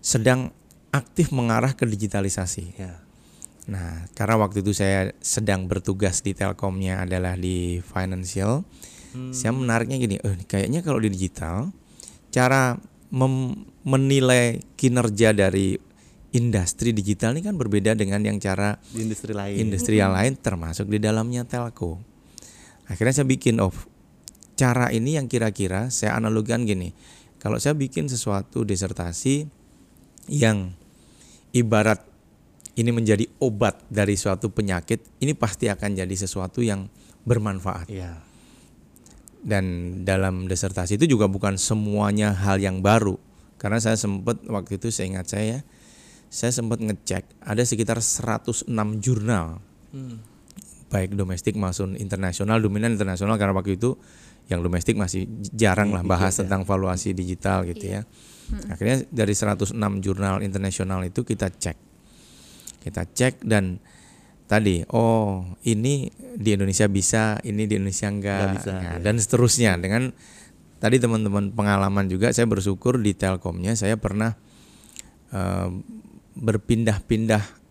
sedang 0.00 0.48
aktif 0.88 1.28
mengarah 1.28 1.76
ke 1.76 1.84
digitalisasi. 1.84 2.80
Ya. 2.80 3.04
Nah, 3.68 4.08
karena 4.16 4.40
waktu 4.40 4.64
itu 4.64 4.72
saya 4.76 5.12
sedang 5.20 5.68
bertugas 5.68 6.24
di 6.24 6.32
Telkomnya 6.32 7.04
adalah 7.04 7.36
di 7.36 7.80
financial, 7.84 8.64
saya 9.30 9.54
menariknya 9.54 9.96
gini, 10.00 10.16
eh 10.20 10.42
kayaknya 10.48 10.82
kalau 10.82 10.98
di 10.98 11.06
digital, 11.06 11.70
cara 12.34 12.76
mem- 13.14 13.62
menilai 13.86 14.58
kinerja 14.74 15.30
dari 15.30 15.78
industri 16.34 16.90
digital 16.90 17.38
ini 17.38 17.46
kan 17.46 17.54
berbeda 17.54 17.94
dengan 17.94 18.18
yang 18.26 18.42
cara 18.42 18.74
Di 18.90 19.06
industri 19.06 19.30
lain. 19.30 19.54
industri 19.54 20.02
yang 20.02 20.10
lain 20.10 20.34
termasuk 20.34 20.90
di 20.90 20.98
dalamnya 20.98 21.46
telco. 21.46 22.02
Akhirnya 22.90 23.22
saya 23.22 23.28
bikin 23.30 23.62
oh 23.62 23.72
cara 24.58 24.90
ini 24.90 25.14
yang 25.14 25.30
kira-kira 25.30 25.94
saya 25.94 26.18
analogikan 26.18 26.66
gini. 26.66 26.90
Kalau 27.38 27.62
saya 27.62 27.78
bikin 27.78 28.10
sesuatu 28.10 28.66
disertasi 28.66 29.46
yang 30.32 30.74
ibarat 31.54 32.02
ini 32.74 32.90
menjadi 32.90 33.30
obat 33.38 33.78
dari 33.86 34.18
suatu 34.18 34.50
penyakit, 34.50 35.22
ini 35.22 35.38
pasti 35.38 35.70
akan 35.70 35.94
jadi 35.94 36.14
sesuatu 36.18 36.64
yang 36.64 36.90
bermanfaat. 37.22 37.86
Iya. 37.86 38.18
Dan 39.44 40.00
dalam 40.08 40.48
disertasi 40.48 40.96
itu 40.98 41.14
juga 41.14 41.28
bukan 41.30 41.60
semuanya 41.60 42.32
hal 42.34 42.58
yang 42.58 42.80
baru. 42.80 43.20
Karena 43.60 43.78
saya 43.78 43.94
sempat 43.94 44.42
waktu 44.48 44.80
itu 44.80 44.88
saya 44.90 45.14
ingat 45.14 45.26
saya 45.30 45.62
saya 46.34 46.50
sempat 46.50 46.82
ngecek 46.82 47.46
ada 47.46 47.62
sekitar 47.62 48.02
106 48.02 48.66
jurnal. 48.98 49.62
Hmm. 49.94 50.18
baik 50.90 51.14
domestik 51.18 51.58
maupun 51.58 51.98
internasional 51.98 52.62
dominan 52.62 52.94
internasional 52.94 53.34
karena 53.34 53.50
waktu 53.54 53.78
itu 53.78 53.98
yang 54.46 54.62
domestik 54.62 54.94
masih 54.94 55.26
jarang 55.50 55.90
lah 55.90 56.06
bahas 56.06 56.38
tentang 56.38 56.62
valuasi 56.62 57.14
digital 57.14 57.66
gitu 57.66 57.98
ya. 57.98 58.06
Akhirnya 58.70 59.02
dari 59.10 59.34
106 59.34 59.74
jurnal 59.98 60.44
internasional 60.46 61.02
itu 61.02 61.26
kita 61.26 61.50
cek. 61.50 61.74
Kita 62.78 63.02
cek 63.10 63.42
dan 63.42 63.82
tadi 64.46 64.86
oh 64.94 65.42
ini 65.66 66.12
di 66.14 66.50
Indonesia 66.54 66.86
bisa 66.86 67.42
ini 67.42 67.66
di 67.66 67.74
Indonesia 67.74 68.06
enggak. 68.06 68.38
Nggak 68.38 68.54
bisa, 68.54 68.70
Nah, 68.70 68.82
ya. 68.84 68.94
dan 69.02 69.14
seterusnya. 69.18 69.72
Dengan 69.80 70.14
tadi 70.78 70.96
teman-teman 71.02 71.50
pengalaman 71.56 72.06
juga 72.06 72.30
saya 72.30 72.46
bersyukur 72.46 73.02
di 73.02 73.18
Telkomnya 73.18 73.74
saya 73.74 73.98
pernah 73.98 74.36
eh, 75.34 75.68
berpindah-pindah 76.34 77.64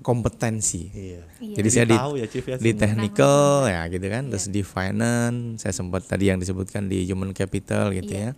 kompetensi 0.00 0.88
Iya. 0.94 1.22
Iya. 1.42 1.54
jadi 1.58 1.68
saya 1.68 1.86
di, 1.90 1.96
tahu 1.98 2.12
ya 2.16 2.26
Chief 2.30 2.46
ya 2.46 2.56
di 2.56 2.72
technical 2.72 3.66
ya 3.66 3.82
gitu 3.90 4.06
kan, 4.08 4.30
terus 4.30 4.46
di 4.48 4.62
finance, 4.62 5.62
saya 5.62 5.74
sempat 5.74 6.06
tadi 6.06 6.30
yang 6.30 6.38
disebutkan 6.40 6.86
di 6.88 7.04
human 7.04 7.34
capital 7.34 7.92
gitu 7.92 8.08
ya. 8.14 8.30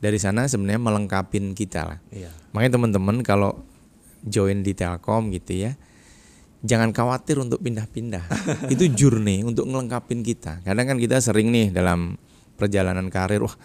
Dari 0.00 0.16
sana 0.16 0.48
sebenarnya 0.48 0.80
melengkapin 0.80 1.52
kita 1.52 1.84
lah. 1.84 1.98
Iya. 2.08 2.32
Makanya 2.56 2.80
teman-teman 2.80 3.20
kalau 3.20 3.64
join 4.24 4.64
di 4.64 4.72
Telkom 4.72 5.28
gitu 5.32 5.68
ya, 5.68 5.76
jangan 6.64 6.92
khawatir 6.92 7.40
untuk 7.40 7.60
pindah-pindah. 7.60 8.24
Itu 8.72 8.88
journey 8.92 9.44
untuk 9.44 9.68
ngelengkapin 9.68 10.24
kita. 10.24 10.64
Kadang 10.64 10.86
kan 10.94 10.96
kita 11.00 11.20
sering 11.20 11.52
nih 11.52 11.72
dalam 11.72 12.16
perjalanan 12.56 13.08
karir, 13.08 13.44
wah 13.44 13.56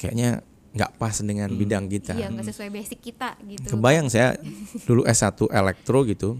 kayaknya 0.00 0.40
nggak 0.76 1.00
pas 1.00 1.16
dengan 1.24 1.48
bidang 1.48 1.88
kita. 1.88 2.12
Iya, 2.12 2.28
nggak 2.28 2.46
sesuai 2.52 2.70
basic 2.70 3.00
kita 3.00 3.40
gitu. 3.48 3.76
Kebayang 3.76 4.12
saya 4.12 4.36
dulu 4.84 5.02
S1 5.08 5.48
elektro 5.48 6.04
gitu. 6.04 6.36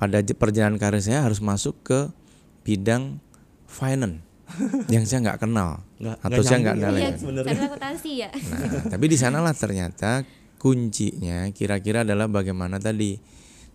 Pada 0.00 0.18
perjalanan 0.24 0.80
karir 0.80 1.04
saya 1.04 1.22
harus 1.22 1.38
masuk 1.44 1.76
ke 1.84 2.08
bidang 2.64 3.20
finance 3.68 4.24
yang 4.94 5.06
saya 5.06 5.30
nggak 5.30 5.46
kenal 5.46 5.84
Nggak- 6.02 6.18
atau 6.26 6.42
saya 6.42 6.58
nggak 6.58 6.76
ya, 6.76 6.82
kenal. 6.82 6.96
Iya, 6.98 7.64
akuntansi 7.70 8.10
ya. 8.18 8.28
Nah, 8.32 8.82
tapi 8.90 9.04
di 9.06 9.16
sanalah 9.20 9.54
ternyata 9.54 10.26
kuncinya 10.60 11.48
kira-kira 11.54 12.02
adalah 12.02 12.26
bagaimana 12.26 12.76
tadi 12.76 13.16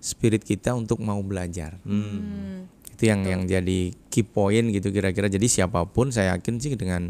spirit 0.03 0.43
kita 0.43 0.75
untuk 0.75 0.99
mau 1.01 1.17
belajar. 1.23 1.79
Hmm. 1.87 2.67
Itu 2.91 3.07
yang 3.09 3.25
yang 3.25 3.41
jadi 3.47 3.91
key 4.11 4.25
point 4.27 4.69
gitu 4.69 4.91
kira-kira. 4.91 5.31
Jadi 5.31 5.47
siapa 5.49 5.81
pun 5.87 6.11
saya 6.11 6.35
yakin 6.37 6.61
sih 6.61 6.75
dengan 6.75 7.09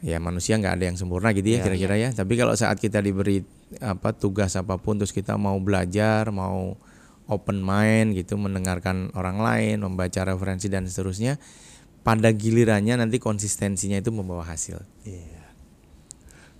ya 0.00 0.16
manusia 0.16 0.56
nggak 0.56 0.74
ada 0.80 0.84
yang 0.88 0.96
sempurna 0.96 1.32
gitu 1.36 1.44
ya 1.44 1.60
Iya. 1.60 1.64
kira-kira 1.68 1.94
ya. 1.96 2.08
Tapi 2.12 2.32
kalau 2.40 2.56
saat 2.56 2.80
kita 2.80 3.00
diberi 3.04 3.44
apa 3.80 4.16
tugas 4.16 4.56
apa 4.56 4.80
pun 4.80 4.96
terus 5.00 5.12
kita 5.12 5.36
mau 5.36 5.56
belajar, 5.60 6.28
mau 6.32 6.76
open 7.30 7.62
mind 7.62 8.18
gitu, 8.18 8.34
mendengarkan 8.34 9.14
orang 9.14 9.38
lain, 9.38 9.86
membaca 9.86 10.20
referensi 10.26 10.66
dan 10.66 10.88
seterusnya, 10.88 11.38
pada 12.02 12.32
gilirannya 12.34 12.98
nanti 12.98 13.22
konsistensinya 13.22 14.00
itu 14.02 14.10
membawa 14.10 14.42
hasil. 14.48 14.82
Iya. 15.06 15.39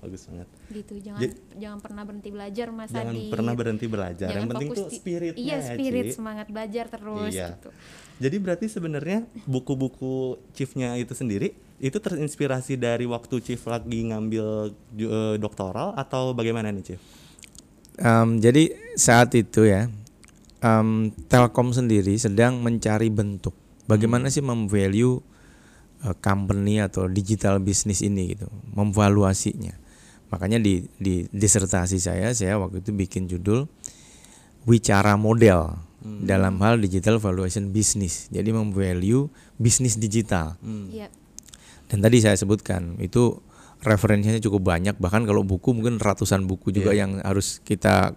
Bagus 0.01 0.25
banget. 0.27 0.49
Gitu, 0.73 0.95
jangan 1.05 1.21
Jadi- 1.21 1.37
jangan 1.61 1.79
pernah 1.79 2.03
berhenti 2.09 2.31
belajar 2.33 2.67
Mas 2.73 2.89
Jangan 2.89 3.13
Adi. 3.13 3.29
pernah 3.29 3.53
berhenti 3.53 3.87
belajar. 3.87 4.29
Jangan 4.33 4.37
yang 4.41 4.49
penting 4.49 4.69
tuh 4.73 4.89
spiritnya 4.89 5.37
Iya, 5.41 5.57
ya, 5.57 5.69
spirit 5.77 6.07
semangat 6.11 6.47
belajar 6.49 6.85
terus 6.89 7.33
Iya. 7.33 7.49
gitu. 7.55 7.69
Jadi 8.21 8.37
berarti 8.37 8.67
sebenarnya 8.69 9.19
buku-buku 9.45 10.37
Chiefnya 10.53 10.97
itu 10.97 11.13
sendiri 11.13 11.53
itu 11.77 11.97
terinspirasi 11.97 12.77
dari 12.77 13.09
waktu 13.09 13.41
Chief 13.41 13.61
lagi 13.65 14.09
ngambil 14.09 14.73
eh, 14.97 15.37
doktoral 15.37 15.97
atau 15.97 16.33
bagaimana 16.33 16.69
nih 16.69 16.85
Chief? 16.85 17.01
Em, 17.97 18.37
jadi 18.37 18.73
saat 18.97 19.33
itu 19.33 19.65
ya 19.65 19.89
em, 20.61 20.89
Telkom 21.29 21.73
sendiri 21.73 22.17
sedang 22.17 22.61
mencari 22.61 23.09
bentuk 23.09 23.53
bagaimana 23.85 24.29
sih 24.29 24.41
memvalue 24.41 25.21
eh, 26.01 26.17
company 26.19 26.81
atau 26.81 27.09
digital 27.09 27.57
bisnis 27.57 28.01
ini 28.01 28.33
gitu, 28.33 28.49
memvaluasinya. 28.73 29.80
Makanya 30.31 30.63
di 30.63 30.87
di 30.97 31.27
disertasi 31.31 31.99
saya 31.99 32.31
saya 32.31 32.57
waktu 32.57 32.83
itu 32.83 32.95
bikin 32.95 33.27
judul 33.27 33.67
Wicara 34.65 35.19
Model 35.19 35.75
dalam 36.01 36.57
hal 36.65 36.81
digital 36.81 37.21
valuation 37.21 37.75
bisnis. 37.75 38.33
Jadi 38.33 38.51
memvalue 38.55 39.29
bisnis 39.61 40.01
digital. 40.01 40.57
Iya. 40.65 41.13
Dan 41.91 42.01
tadi 42.01 42.23
saya 42.23 42.39
sebutkan 42.39 42.97
itu 43.03 43.37
referensinya 43.81 44.39
cukup 44.41 44.77
banyak 44.77 44.97
bahkan 45.01 45.25
kalau 45.25 45.41
buku 45.41 45.73
mungkin 45.73 45.97
ratusan 45.97 46.45
buku 46.45 46.69
juga 46.71 46.93
yang 46.93 47.17
harus 47.25 47.65
kita 47.65 48.13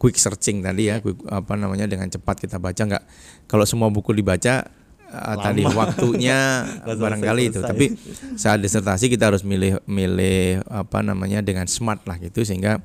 quick 0.00 0.16
searching 0.16 0.64
tadi 0.64 0.88
ya, 0.88 0.98
quick, 0.98 1.20
apa 1.28 1.54
namanya 1.54 1.86
dengan 1.86 2.08
cepat 2.08 2.42
kita 2.42 2.56
baca 2.58 2.82
nggak 2.82 3.04
kalau 3.46 3.62
semua 3.68 3.92
buku 3.92 4.16
dibaca 4.16 4.66
uh, 5.12 5.36
tadi 5.36 5.62
waktunya 5.68 6.64
barangkali 7.04 7.42
itu. 7.52 7.60
Tapi 7.60 7.92
saat 8.40 8.64
disertasi 8.64 9.12
kita 9.12 9.28
harus 9.28 9.44
milih 9.44 9.84
milih 9.84 10.64
apa 10.72 11.04
namanya 11.04 11.44
dengan 11.44 11.68
smart 11.68 12.02
lah 12.08 12.16
gitu 12.16 12.42
sehingga 12.42 12.80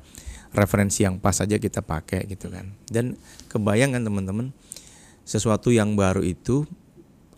referensi 0.52 1.04
yang 1.04 1.16
pas 1.20 1.36
saja 1.40 1.56
kita 1.56 1.80
pakai 1.80 2.28
gitu 2.28 2.52
kan. 2.52 2.68
Dan 2.86 3.16
kebayang 3.48 3.96
kan 3.96 4.04
teman-teman 4.04 4.52
sesuatu 5.24 5.72
yang 5.72 5.96
baru 5.96 6.24
itu 6.24 6.68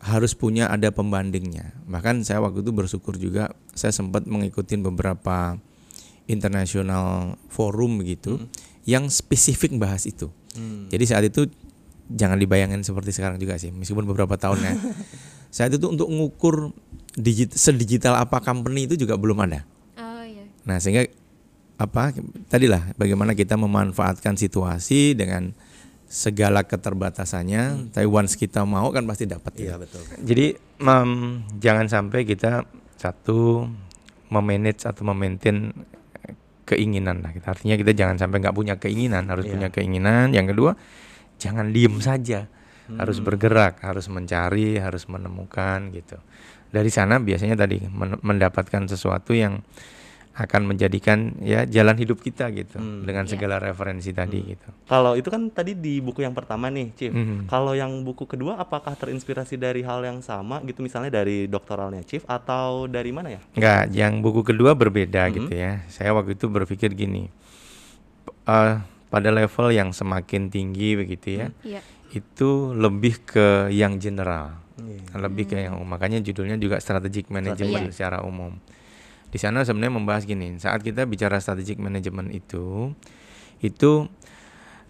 harus 0.00 0.32
punya 0.34 0.66
ada 0.72 0.88
pembandingnya. 0.90 1.76
Bahkan 1.86 2.24
saya 2.24 2.40
waktu 2.40 2.64
itu 2.64 2.72
bersyukur 2.72 3.14
juga 3.20 3.52
saya 3.76 3.92
sempat 3.92 4.24
mengikuti 4.24 4.74
beberapa 4.80 5.60
international 6.30 7.36
forum 7.50 8.00
gitu 8.06 8.40
yang 8.88 9.10
spesifik 9.12 9.76
bahas 9.76 10.08
itu. 10.08 10.32
Jadi 10.90 11.04
saat 11.06 11.24
itu 11.26 11.46
jangan 12.10 12.36
dibayangkan 12.36 12.82
seperti 12.82 13.14
sekarang 13.14 13.38
juga 13.38 13.54
sih, 13.56 13.70
meskipun 13.70 14.04
beberapa 14.04 14.34
tahun 14.34 14.58
ya. 14.60 14.74
saat 15.54 15.70
itu 15.70 15.86
untuk 15.86 16.10
mengukur 16.10 16.74
digit, 17.14 17.54
sedigital 17.54 18.18
apa 18.18 18.38
company 18.38 18.86
itu 18.86 18.98
juga 18.98 19.14
belum 19.14 19.38
ada. 19.46 19.62
Oh 19.98 20.22
iya. 20.22 20.46
Nah, 20.66 20.78
sehingga 20.78 21.06
apa 21.80 22.12
tadilah 22.46 22.92
bagaimana 22.94 23.32
kita 23.32 23.56
memanfaatkan 23.56 24.36
situasi 24.36 25.16
dengan 25.16 25.54
segala 26.10 26.66
keterbatasannya, 26.66 27.94
tapi 27.94 28.04
once 28.04 28.34
kita 28.34 28.66
mau 28.66 28.90
kan 28.90 29.06
pasti 29.06 29.30
dapat. 29.30 29.54
gitu. 29.54 29.70
Iya 29.70 29.78
betul. 29.78 30.02
Jadi 30.20 30.46
mem, 30.82 31.10
jangan 31.62 31.86
sampai 31.86 32.26
kita 32.26 32.66
satu 32.98 33.64
memanage 34.28 34.84
atau 34.84 35.06
memaintain 35.06 35.70
keinginan 36.66 37.22
lah. 37.22 37.34
Kita 37.34 37.50
artinya 37.50 37.74
kita 37.74 37.92
jangan 37.94 38.18
sampai 38.18 38.38
nggak 38.38 38.54
punya 38.54 38.74
keinginan, 38.78 39.26
harus 39.26 39.46
Iya. 39.46 39.52
punya 39.54 39.68
keinginan. 39.70 40.30
Yang 40.30 40.54
kedua, 40.54 40.70
jangan 41.40 41.72
diem 41.72 41.96
saja, 41.98 42.44
harus 42.92 43.18
bergerak, 43.18 43.80
harus 43.80 44.06
mencari, 44.06 44.76
harus 44.76 45.08
menemukan 45.08 45.88
gitu. 45.90 46.20
Dari 46.68 46.86
sana 46.86 47.18
biasanya 47.18 47.56
tadi 47.56 47.80
men- 47.82 48.20
mendapatkan 48.20 48.86
sesuatu 48.86 49.32
yang 49.32 49.58
akan 50.30 50.62
menjadikan 50.62 51.34
ya 51.42 51.66
jalan 51.66 51.98
hidup 51.98 52.22
kita 52.22 52.48
gitu 52.54 52.78
dengan 52.78 53.26
Iya. 53.26 53.34
segala 53.34 53.58
referensi 53.58 54.14
tadi 54.14 54.38
gitu. 54.46 54.70
Kalau 54.86 55.18
itu 55.18 55.26
kan 55.26 55.50
tadi 55.50 55.74
di 55.74 55.98
buku 55.98 56.22
yang 56.22 56.32
pertama 56.32 56.70
nih, 56.70 56.94
Chief. 56.94 57.10
Mhm. 57.10 57.50
Kalau 57.50 57.74
yang 57.74 57.90
buku 58.00 58.24
kedua 58.24 58.56
apakah 58.56 58.94
terinspirasi 58.94 59.58
dari 59.58 59.82
hal 59.82 60.00
yang 60.00 60.22
sama 60.22 60.62
gitu 60.62 60.80
misalnya 60.80 61.10
dari 61.12 61.44
doktoralnya 61.44 62.06
Chief 62.06 62.22
atau 62.24 62.86
dari 62.86 63.10
mana 63.10 63.34
ya? 63.36 63.40
Enggak, 63.52 63.82
yang 63.90 64.22
buku 64.22 64.46
kedua 64.46 64.72
berbeda 64.72 65.28
gitu 65.30 65.50
ya. 65.50 65.82
Saya 65.90 66.14
waktu 66.14 66.38
itu 66.38 66.46
berpikir 66.46 66.94
gini, 66.94 67.26
eh, 68.46 68.74
pada 69.10 69.34
level 69.34 69.74
yang 69.74 69.90
semakin 69.90 70.48
tinggi 70.48 70.94
begitu 70.94 71.42
ya, 71.42 71.46
Iya. 71.66 71.82
itu 72.14 72.72
lebih 72.72 73.26
ke 73.26 73.68
yang 73.74 73.98
general, 73.98 74.62
Iya. 74.78 75.18
lebih 75.18 75.50
ke 75.50 75.56
yang 75.66 75.76
makanya 75.82 76.22
judulnya 76.22 76.56
juga 76.56 76.78
strategic 76.78 77.28
management 77.28 77.90
Iya. 77.90 77.94
secara 77.94 78.22
umum. 78.22 78.56
Di 79.30 79.38
sana 79.38 79.62
sebenarnya 79.62 79.94
membahas 79.94 80.26
gini, 80.26 80.58
saat 80.58 80.82
kita 80.82 81.06
bicara 81.06 81.38
strategic 81.38 81.78
management 81.78 82.34
itu, 82.34 82.94
itu 83.62 84.10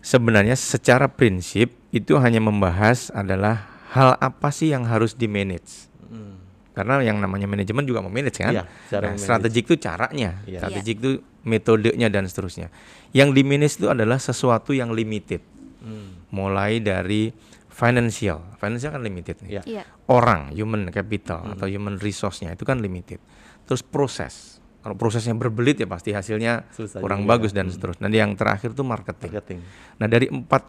sebenarnya 0.01 0.57
secara 0.57 1.13
prinsip 1.13 1.77
itu 1.93 2.17
hanya 2.17 2.41
membahas 2.41 3.13
adalah 3.13 3.69
hal 3.93 4.17
apa 4.17 4.49
sih 4.49 4.73
yang 4.73 4.89
harus 4.89 5.13
di 5.13 5.29
manage. 5.29 5.91
Hmm. 6.09 6.41
Karena 6.71 7.03
yang 7.03 7.19
namanya 7.19 7.51
manajemen 7.51 7.83
juga 7.83 7.99
memanage 8.01 8.39
kan. 8.39 8.55
Iya, 8.55 8.65
cara 8.89 9.11
Nah, 9.11 9.19
strategik 9.19 9.67
itu 9.67 9.77
caranya, 9.77 10.39
Iya. 10.47 10.63
strategik 10.63 10.97
itu 11.03 11.11
metodenya 11.43 12.07
dan 12.07 12.31
seterusnya. 12.31 12.71
Yang 13.11 13.29
di 13.35 13.43
manage 13.43 13.75
itu 13.83 13.91
adalah 13.91 14.23
sesuatu 14.23 14.71
yang 14.71 14.95
limited. 14.95 15.43
Hmm. 15.83 16.23
Mulai 16.31 16.79
dari 16.79 17.35
financial, 17.67 18.39
financial 18.61 18.93
kan 18.93 19.03
limited 19.03 19.37
nih. 19.43 19.51
Iya. 19.59 19.63
Iya. 19.67 19.85
Orang, 20.07 20.53
human 20.53 20.91
capital 20.91 21.57
atau 21.57 21.67
human 21.67 21.97
resource-nya 21.97 22.55
itu 22.55 22.63
kan 22.63 22.79
limited. 22.79 23.19
Terus 23.65 23.83
proses. 23.83 24.35
Kalau 24.81 24.97
prosesnya 24.97 25.37
berbelit 25.37 25.77
ya 25.77 25.85
pasti 25.85 26.09
hasilnya 26.11 26.65
Susah 26.73 27.05
kurang 27.05 27.29
juga. 27.29 27.37
bagus 27.37 27.53
dan 27.53 27.69
seterusnya. 27.69 28.09
Nanti 28.09 28.17
yang 28.17 28.33
terakhir 28.33 28.73
tuh 28.73 28.81
marketing. 28.81 29.29
Marketing. 29.29 29.59
Nah 30.01 30.07
dari 30.09 30.27
empat 30.29 30.63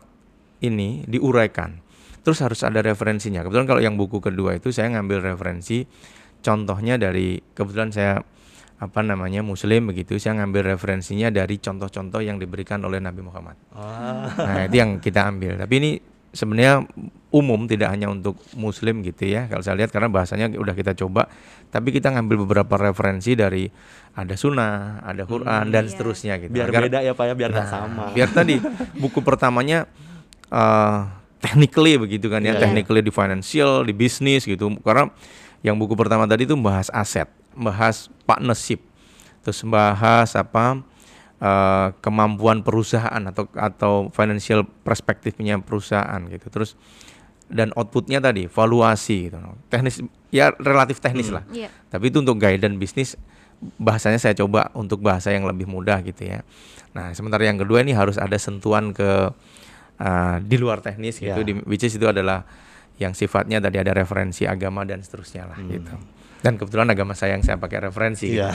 ini 0.61 1.07
diuraikan. 1.07 1.79
Terus 2.21 2.39
harus 2.45 2.61
ada 2.61 2.79
referensinya. 2.85 3.41
Kebetulan 3.41 3.67
kalau 3.67 3.81
yang 3.81 3.97
buku 3.97 4.21
kedua 4.21 4.57
itu 4.57 4.69
saya 4.69 4.93
ngambil 4.93 5.33
referensi 5.33 5.85
contohnya 6.41 6.97
dari 6.97 7.37
kebetulan 7.53 7.93
saya 7.93 8.21
apa 8.81 9.05
namanya 9.05 9.45
muslim 9.45 9.93
begitu 9.93 10.17
saya 10.17 10.41
ngambil 10.41 10.73
referensinya 10.73 11.29
dari 11.29 11.61
contoh-contoh 11.61 12.17
yang 12.25 12.41
diberikan 12.41 12.81
oleh 12.81 12.97
Nabi 12.97 13.21
Muhammad. 13.21 13.53
Nah, 13.77 14.65
itu 14.65 14.81
yang 14.81 14.97
kita 14.97 15.29
ambil. 15.29 15.53
Tapi 15.53 15.73
ini 15.77 15.91
sebenarnya 16.33 16.81
umum 17.29 17.69
tidak 17.69 17.93
hanya 17.93 18.09
untuk 18.09 18.41
muslim 18.57 19.05
gitu 19.05 19.29
ya. 19.29 19.45
Kalau 19.45 19.61
saya 19.61 19.77
lihat 19.77 19.93
karena 19.93 20.09
bahasanya 20.09 20.49
udah 20.57 20.73
kita 20.73 20.97
coba, 20.97 21.29
tapi 21.69 21.93
kita 21.93 22.09
ngambil 22.09 22.41
beberapa 22.49 22.73
referensi 22.81 23.37
dari 23.37 23.69
ada 24.17 24.33
sunnah, 24.33 25.05
ada 25.05 25.29
Quran 25.29 25.69
dan 25.69 25.85
iya. 25.85 25.91
seterusnya 25.93 26.33
gitu. 26.41 26.49
Biar 26.49 26.73
Agar- 26.73 26.83
beda 26.89 26.99
ya 27.05 27.13
Pak 27.13 27.25
ya, 27.29 27.33
biar 27.37 27.51
Nah, 27.53 27.69
sama. 27.69 28.05
Biar 28.17 28.33
tadi 28.33 28.57
buku 28.97 29.21
pertamanya 29.21 29.85
uh, 30.49 31.20
technically 31.41 31.97
begitu 31.97 32.29
kan 32.29 32.39
ya, 32.45 32.55
Iya. 32.55 32.61
technically 32.61 33.01
di 33.01 33.11
financial, 33.11 33.83
di 33.83 33.93
bisnis 33.93 34.45
gitu. 34.45 34.69
Karena 34.85 35.09
yang 35.65 35.75
buku 35.77 35.97
pertama 35.97 36.29
tadi 36.29 36.45
itu 36.45 36.53
bahas 36.57 36.87
aset, 36.93 37.27
bahas 37.57 38.07
partnership, 38.23 38.79
terus 39.41 39.61
bahas 39.65 40.33
apa 40.37 40.81
uh, 41.41 41.87
kemampuan 41.99 42.61
perusahaan 42.61 43.21
atau 43.25 43.49
atau 43.57 43.93
financial 44.13 44.63
perspektifnya 44.85 45.57
perusahaan 45.59 46.21
gitu. 46.29 46.47
Terus 46.47 46.77
dan 47.51 47.75
outputnya 47.75 48.23
tadi 48.23 48.47
valuasi 48.47 49.27
gitu. 49.27 49.37
Teknis 49.67 49.99
ya 50.31 50.55
relatif 50.55 51.03
teknis 51.03 51.27
lah. 51.33 51.43
Iya. 51.51 51.67
Tapi 51.91 52.07
itu 52.07 52.23
untuk 52.23 52.39
guidance 52.39 52.77
bisnis 52.79 53.09
bahasanya 53.77 54.17
saya 54.17 54.33
coba 54.33 54.73
untuk 54.73 55.03
bahasa 55.05 55.29
yang 55.29 55.45
lebih 55.45 55.69
mudah 55.69 56.01
gitu 56.01 56.25
ya. 56.25 56.41
Nah, 56.97 57.13
sementara 57.13 57.45
yang 57.45 57.61
kedua 57.61 57.85
ini 57.85 57.93
harus 57.93 58.17
ada 58.17 58.33
sentuhan 58.39 58.89
ke 58.91 59.29
uh, 60.01 60.37
di 60.41 60.57
luar 60.57 60.81
teknis 60.81 61.21
gitu, 61.21 61.37
Ya. 61.37 61.45
di, 61.45 61.61
which 61.69 61.85
is 61.85 61.93
itu 61.93 62.09
adalah 62.09 62.43
yang 62.97 63.13
sifatnya 63.13 63.61
tadi 63.61 63.77
ada 63.81 63.93
referensi 63.93 64.45
agama 64.49 64.81
dan 64.85 65.01
seterusnya 65.01 65.49
lah 65.49 65.57
gitu. 65.61 65.93
Dan 66.41 66.57
kebetulan 66.57 66.89
agama 66.89 67.13
saya 67.13 67.37
yang 67.37 67.45
saya 67.45 67.61
pakai 67.61 67.85
referensi. 67.85 68.33
Iya. 68.33 68.49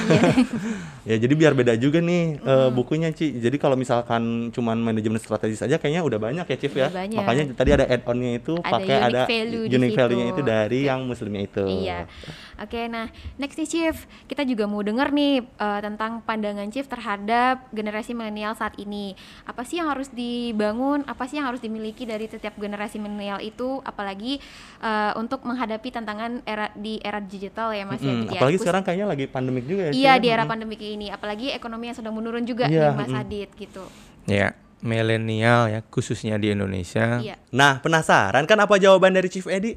ya 1.10 1.16
jadi 1.22 1.34
biar 1.38 1.54
beda 1.54 1.78
juga 1.78 2.02
nih 2.02 2.42
eh, 2.42 2.70
bukunya 2.74 3.14
Ci. 3.14 3.38
Jadi 3.38 3.62
kalau 3.62 3.78
misalkan 3.78 4.50
cuman 4.50 4.74
manajemen 4.82 5.22
strategis 5.22 5.62
aja 5.62 5.78
kayaknya 5.78 6.02
udah 6.02 6.18
banyak 6.18 6.46
ya 6.50 6.56
Chief 6.58 6.74
ya. 6.74 6.90
Banyak. 6.90 7.14
Makanya 7.14 7.42
tadi 7.54 7.70
ada 7.78 7.86
add-onnya 7.86 8.42
itu 8.42 8.58
Ada 8.58 8.70
pakai 8.74 8.96
unique 8.98 9.06
ada 9.06 9.22
unique 9.70 9.94
value-nya 9.94 10.26
itu 10.34 10.42
dari 10.42 10.80
yang 10.90 11.06
muslimnya 11.06 11.46
itu. 11.46 11.62
Iya. 11.86 12.10
Oke, 12.56 12.86
nah 12.86 13.06
next 13.36 13.54
nih 13.54 13.64
Chief, 13.64 13.96
kita 14.24 14.42
juga 14.42 14.64
mau 14.64 14.80
denger 14.80 15.08
nih 15.10 15.34
eh, 15.40 15.80
tentang 15.80 16.20
pandangan 16.20 16.64
Chief 16.66 16.82
terhadap 16.82 17.68
generasi 17.70 18.12
milenial 18.12 18.52
saat 18.52 18.72
ini. 18.76 19.12
Apa 19.44 19.60
sih 19.60 19.76
yang 19.76 19.88
harus 19.88 20.08
dibangun? 20.08 21.04
Apa 21.04 21.24
sih 21.24 21.36
yang 21.36 21.46
harus 21.46 21.60
dimiliki 21.60 22.02
dari 22.02 22.24
setiap 22.24 22.56
generasi 22.56 22.96
milenial 22.96 23.38
itu? 23.38 23.80
Apalagi 23.82 24.40
eh, 24.80 25.12
untuk 25.14 25.42
menghadapi 25.42 25.88
tantangan 25.90 26.40
era 26.42 26.72
di 26.72 26.96
era 26.98 27.18
digital 27.18 27.70
ya 27.70 27.84
Mas 27.84 28.00
ya. 28.00 28.08
Mm, 28.08 28.16
Jadi 28.18 28.26
ya, 28.26 28.32
apalagi 28.34 28.56
khusus- 28.56 28.64
sekarang 28.64 28.82
kayaknya 28.82 29.06
lagi 29.06 29.24
pandemik 29.26 29.64
juga 29.64 29.82
ya. 29.86 29.92
Iya 29.92 30.04
ya? 30.10 30.14
di 30.16 30.28
era 30.28 30.44
Mm. 30.44 30.50
pandemi 30.50 30.76
ini, 30.78 31.06
apalagi 31.08 31.50
ekonomi 31.50 31.88
yang 31.88 31.96
sedang 31.96 32.12
menurun 32.12 32.42
juga 32.42 32.66
Iya, 32.66 32.90
nih 32.90 32.96
Mas 32.96 33.08
mm. 33.08 33.20
Adit 33.20 33.50
gitu. 33.54 33.84
Ya, 34.24 34.52
milenial 34.80 35.68
ya 35.68 35.80
khususnya 35.84 36.36
di 36.36 36.50
Indonesia. 36.50 37.18
Iya. 37.18 37.36
Nah, 37.50 37.78
penasaran 37.78 38.44
kan 38.44 38.58
apa 38.58 38.76
jawaban 38.76 39.12
dari 39.12 39.26
Chief 39.26 39.44
Edi? 39.46 39.76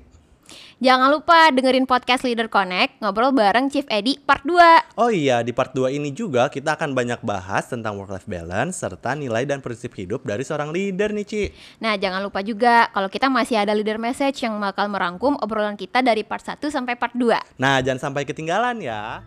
Jangan 0.79 1.11
lupa 1.11 1.51
dengerin 1.51 1.83
podcast 1.83 2.23
Leader 2.23 2.47
Connect, 2.47 3.03
ngobrol 3.03 3.35
bareng 3.35 3.67
Chief 3.67 3.83
Edi 3.91 4.15
part 4.15 4.47
2. 4.47 4.95
Oh 4.95 5.11
iya, 5.11 5.43
di 5.43 5.51
part 5.51 5.75
2 5.75 5.91
ini 5.91 6.15
juga 6.15 6.47
kita 6.47 6.79
akan 6.79 6.95
banyak 6.95 7.19
bahas 7.19 7.67
tentang 7.67 7.99
work 7.99 8.11
life 8.11 8.29
balance 8.29 8.79
serta 8.79 9.15
nilai 9.15 9.43
dan 9.43 9.59
prinsip 9.59 9.91
hidup 9.99 10.23
dari 10.23 10.47
seorang 10.47 10.71
leader 10.71 11.11
nih, 11.11 11.25
Ci. 11.27 11.43
Nah, 11.83 11.99
jangan 11.99 12.23
lupa 12.23 12.39
juga 12.39 12.87
kalau 12.95 13.11
kita 13.11 13.27
masih 13.27 13.59
ada 13.59 13.75
leader 13.75 13.99
message 13.99 14.39
yang 14.39 14.55
bakal 14.59 14.87
merangkum 14.87 15.35
obrolan 15.43 15.75
kita 15.75 15.99
dari 15.99 16.23
part 16.23 16.43
1 16.43 16.63
sampai 16.71 16.95
part 16.95 17.11
2. 17.11 17.59
Nah, 17.59 17.83
jangan 17.83 18.11
sampai 18.11 18.23
ketinggalan 18.23 18.79
ya. 18.79 19.19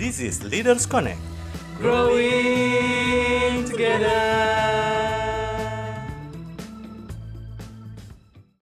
This 0.00 0.16
is 0.16 0.40
Leaders 0.42 0.88
Connect. 0.88 1.20
Growing 1.76 3.68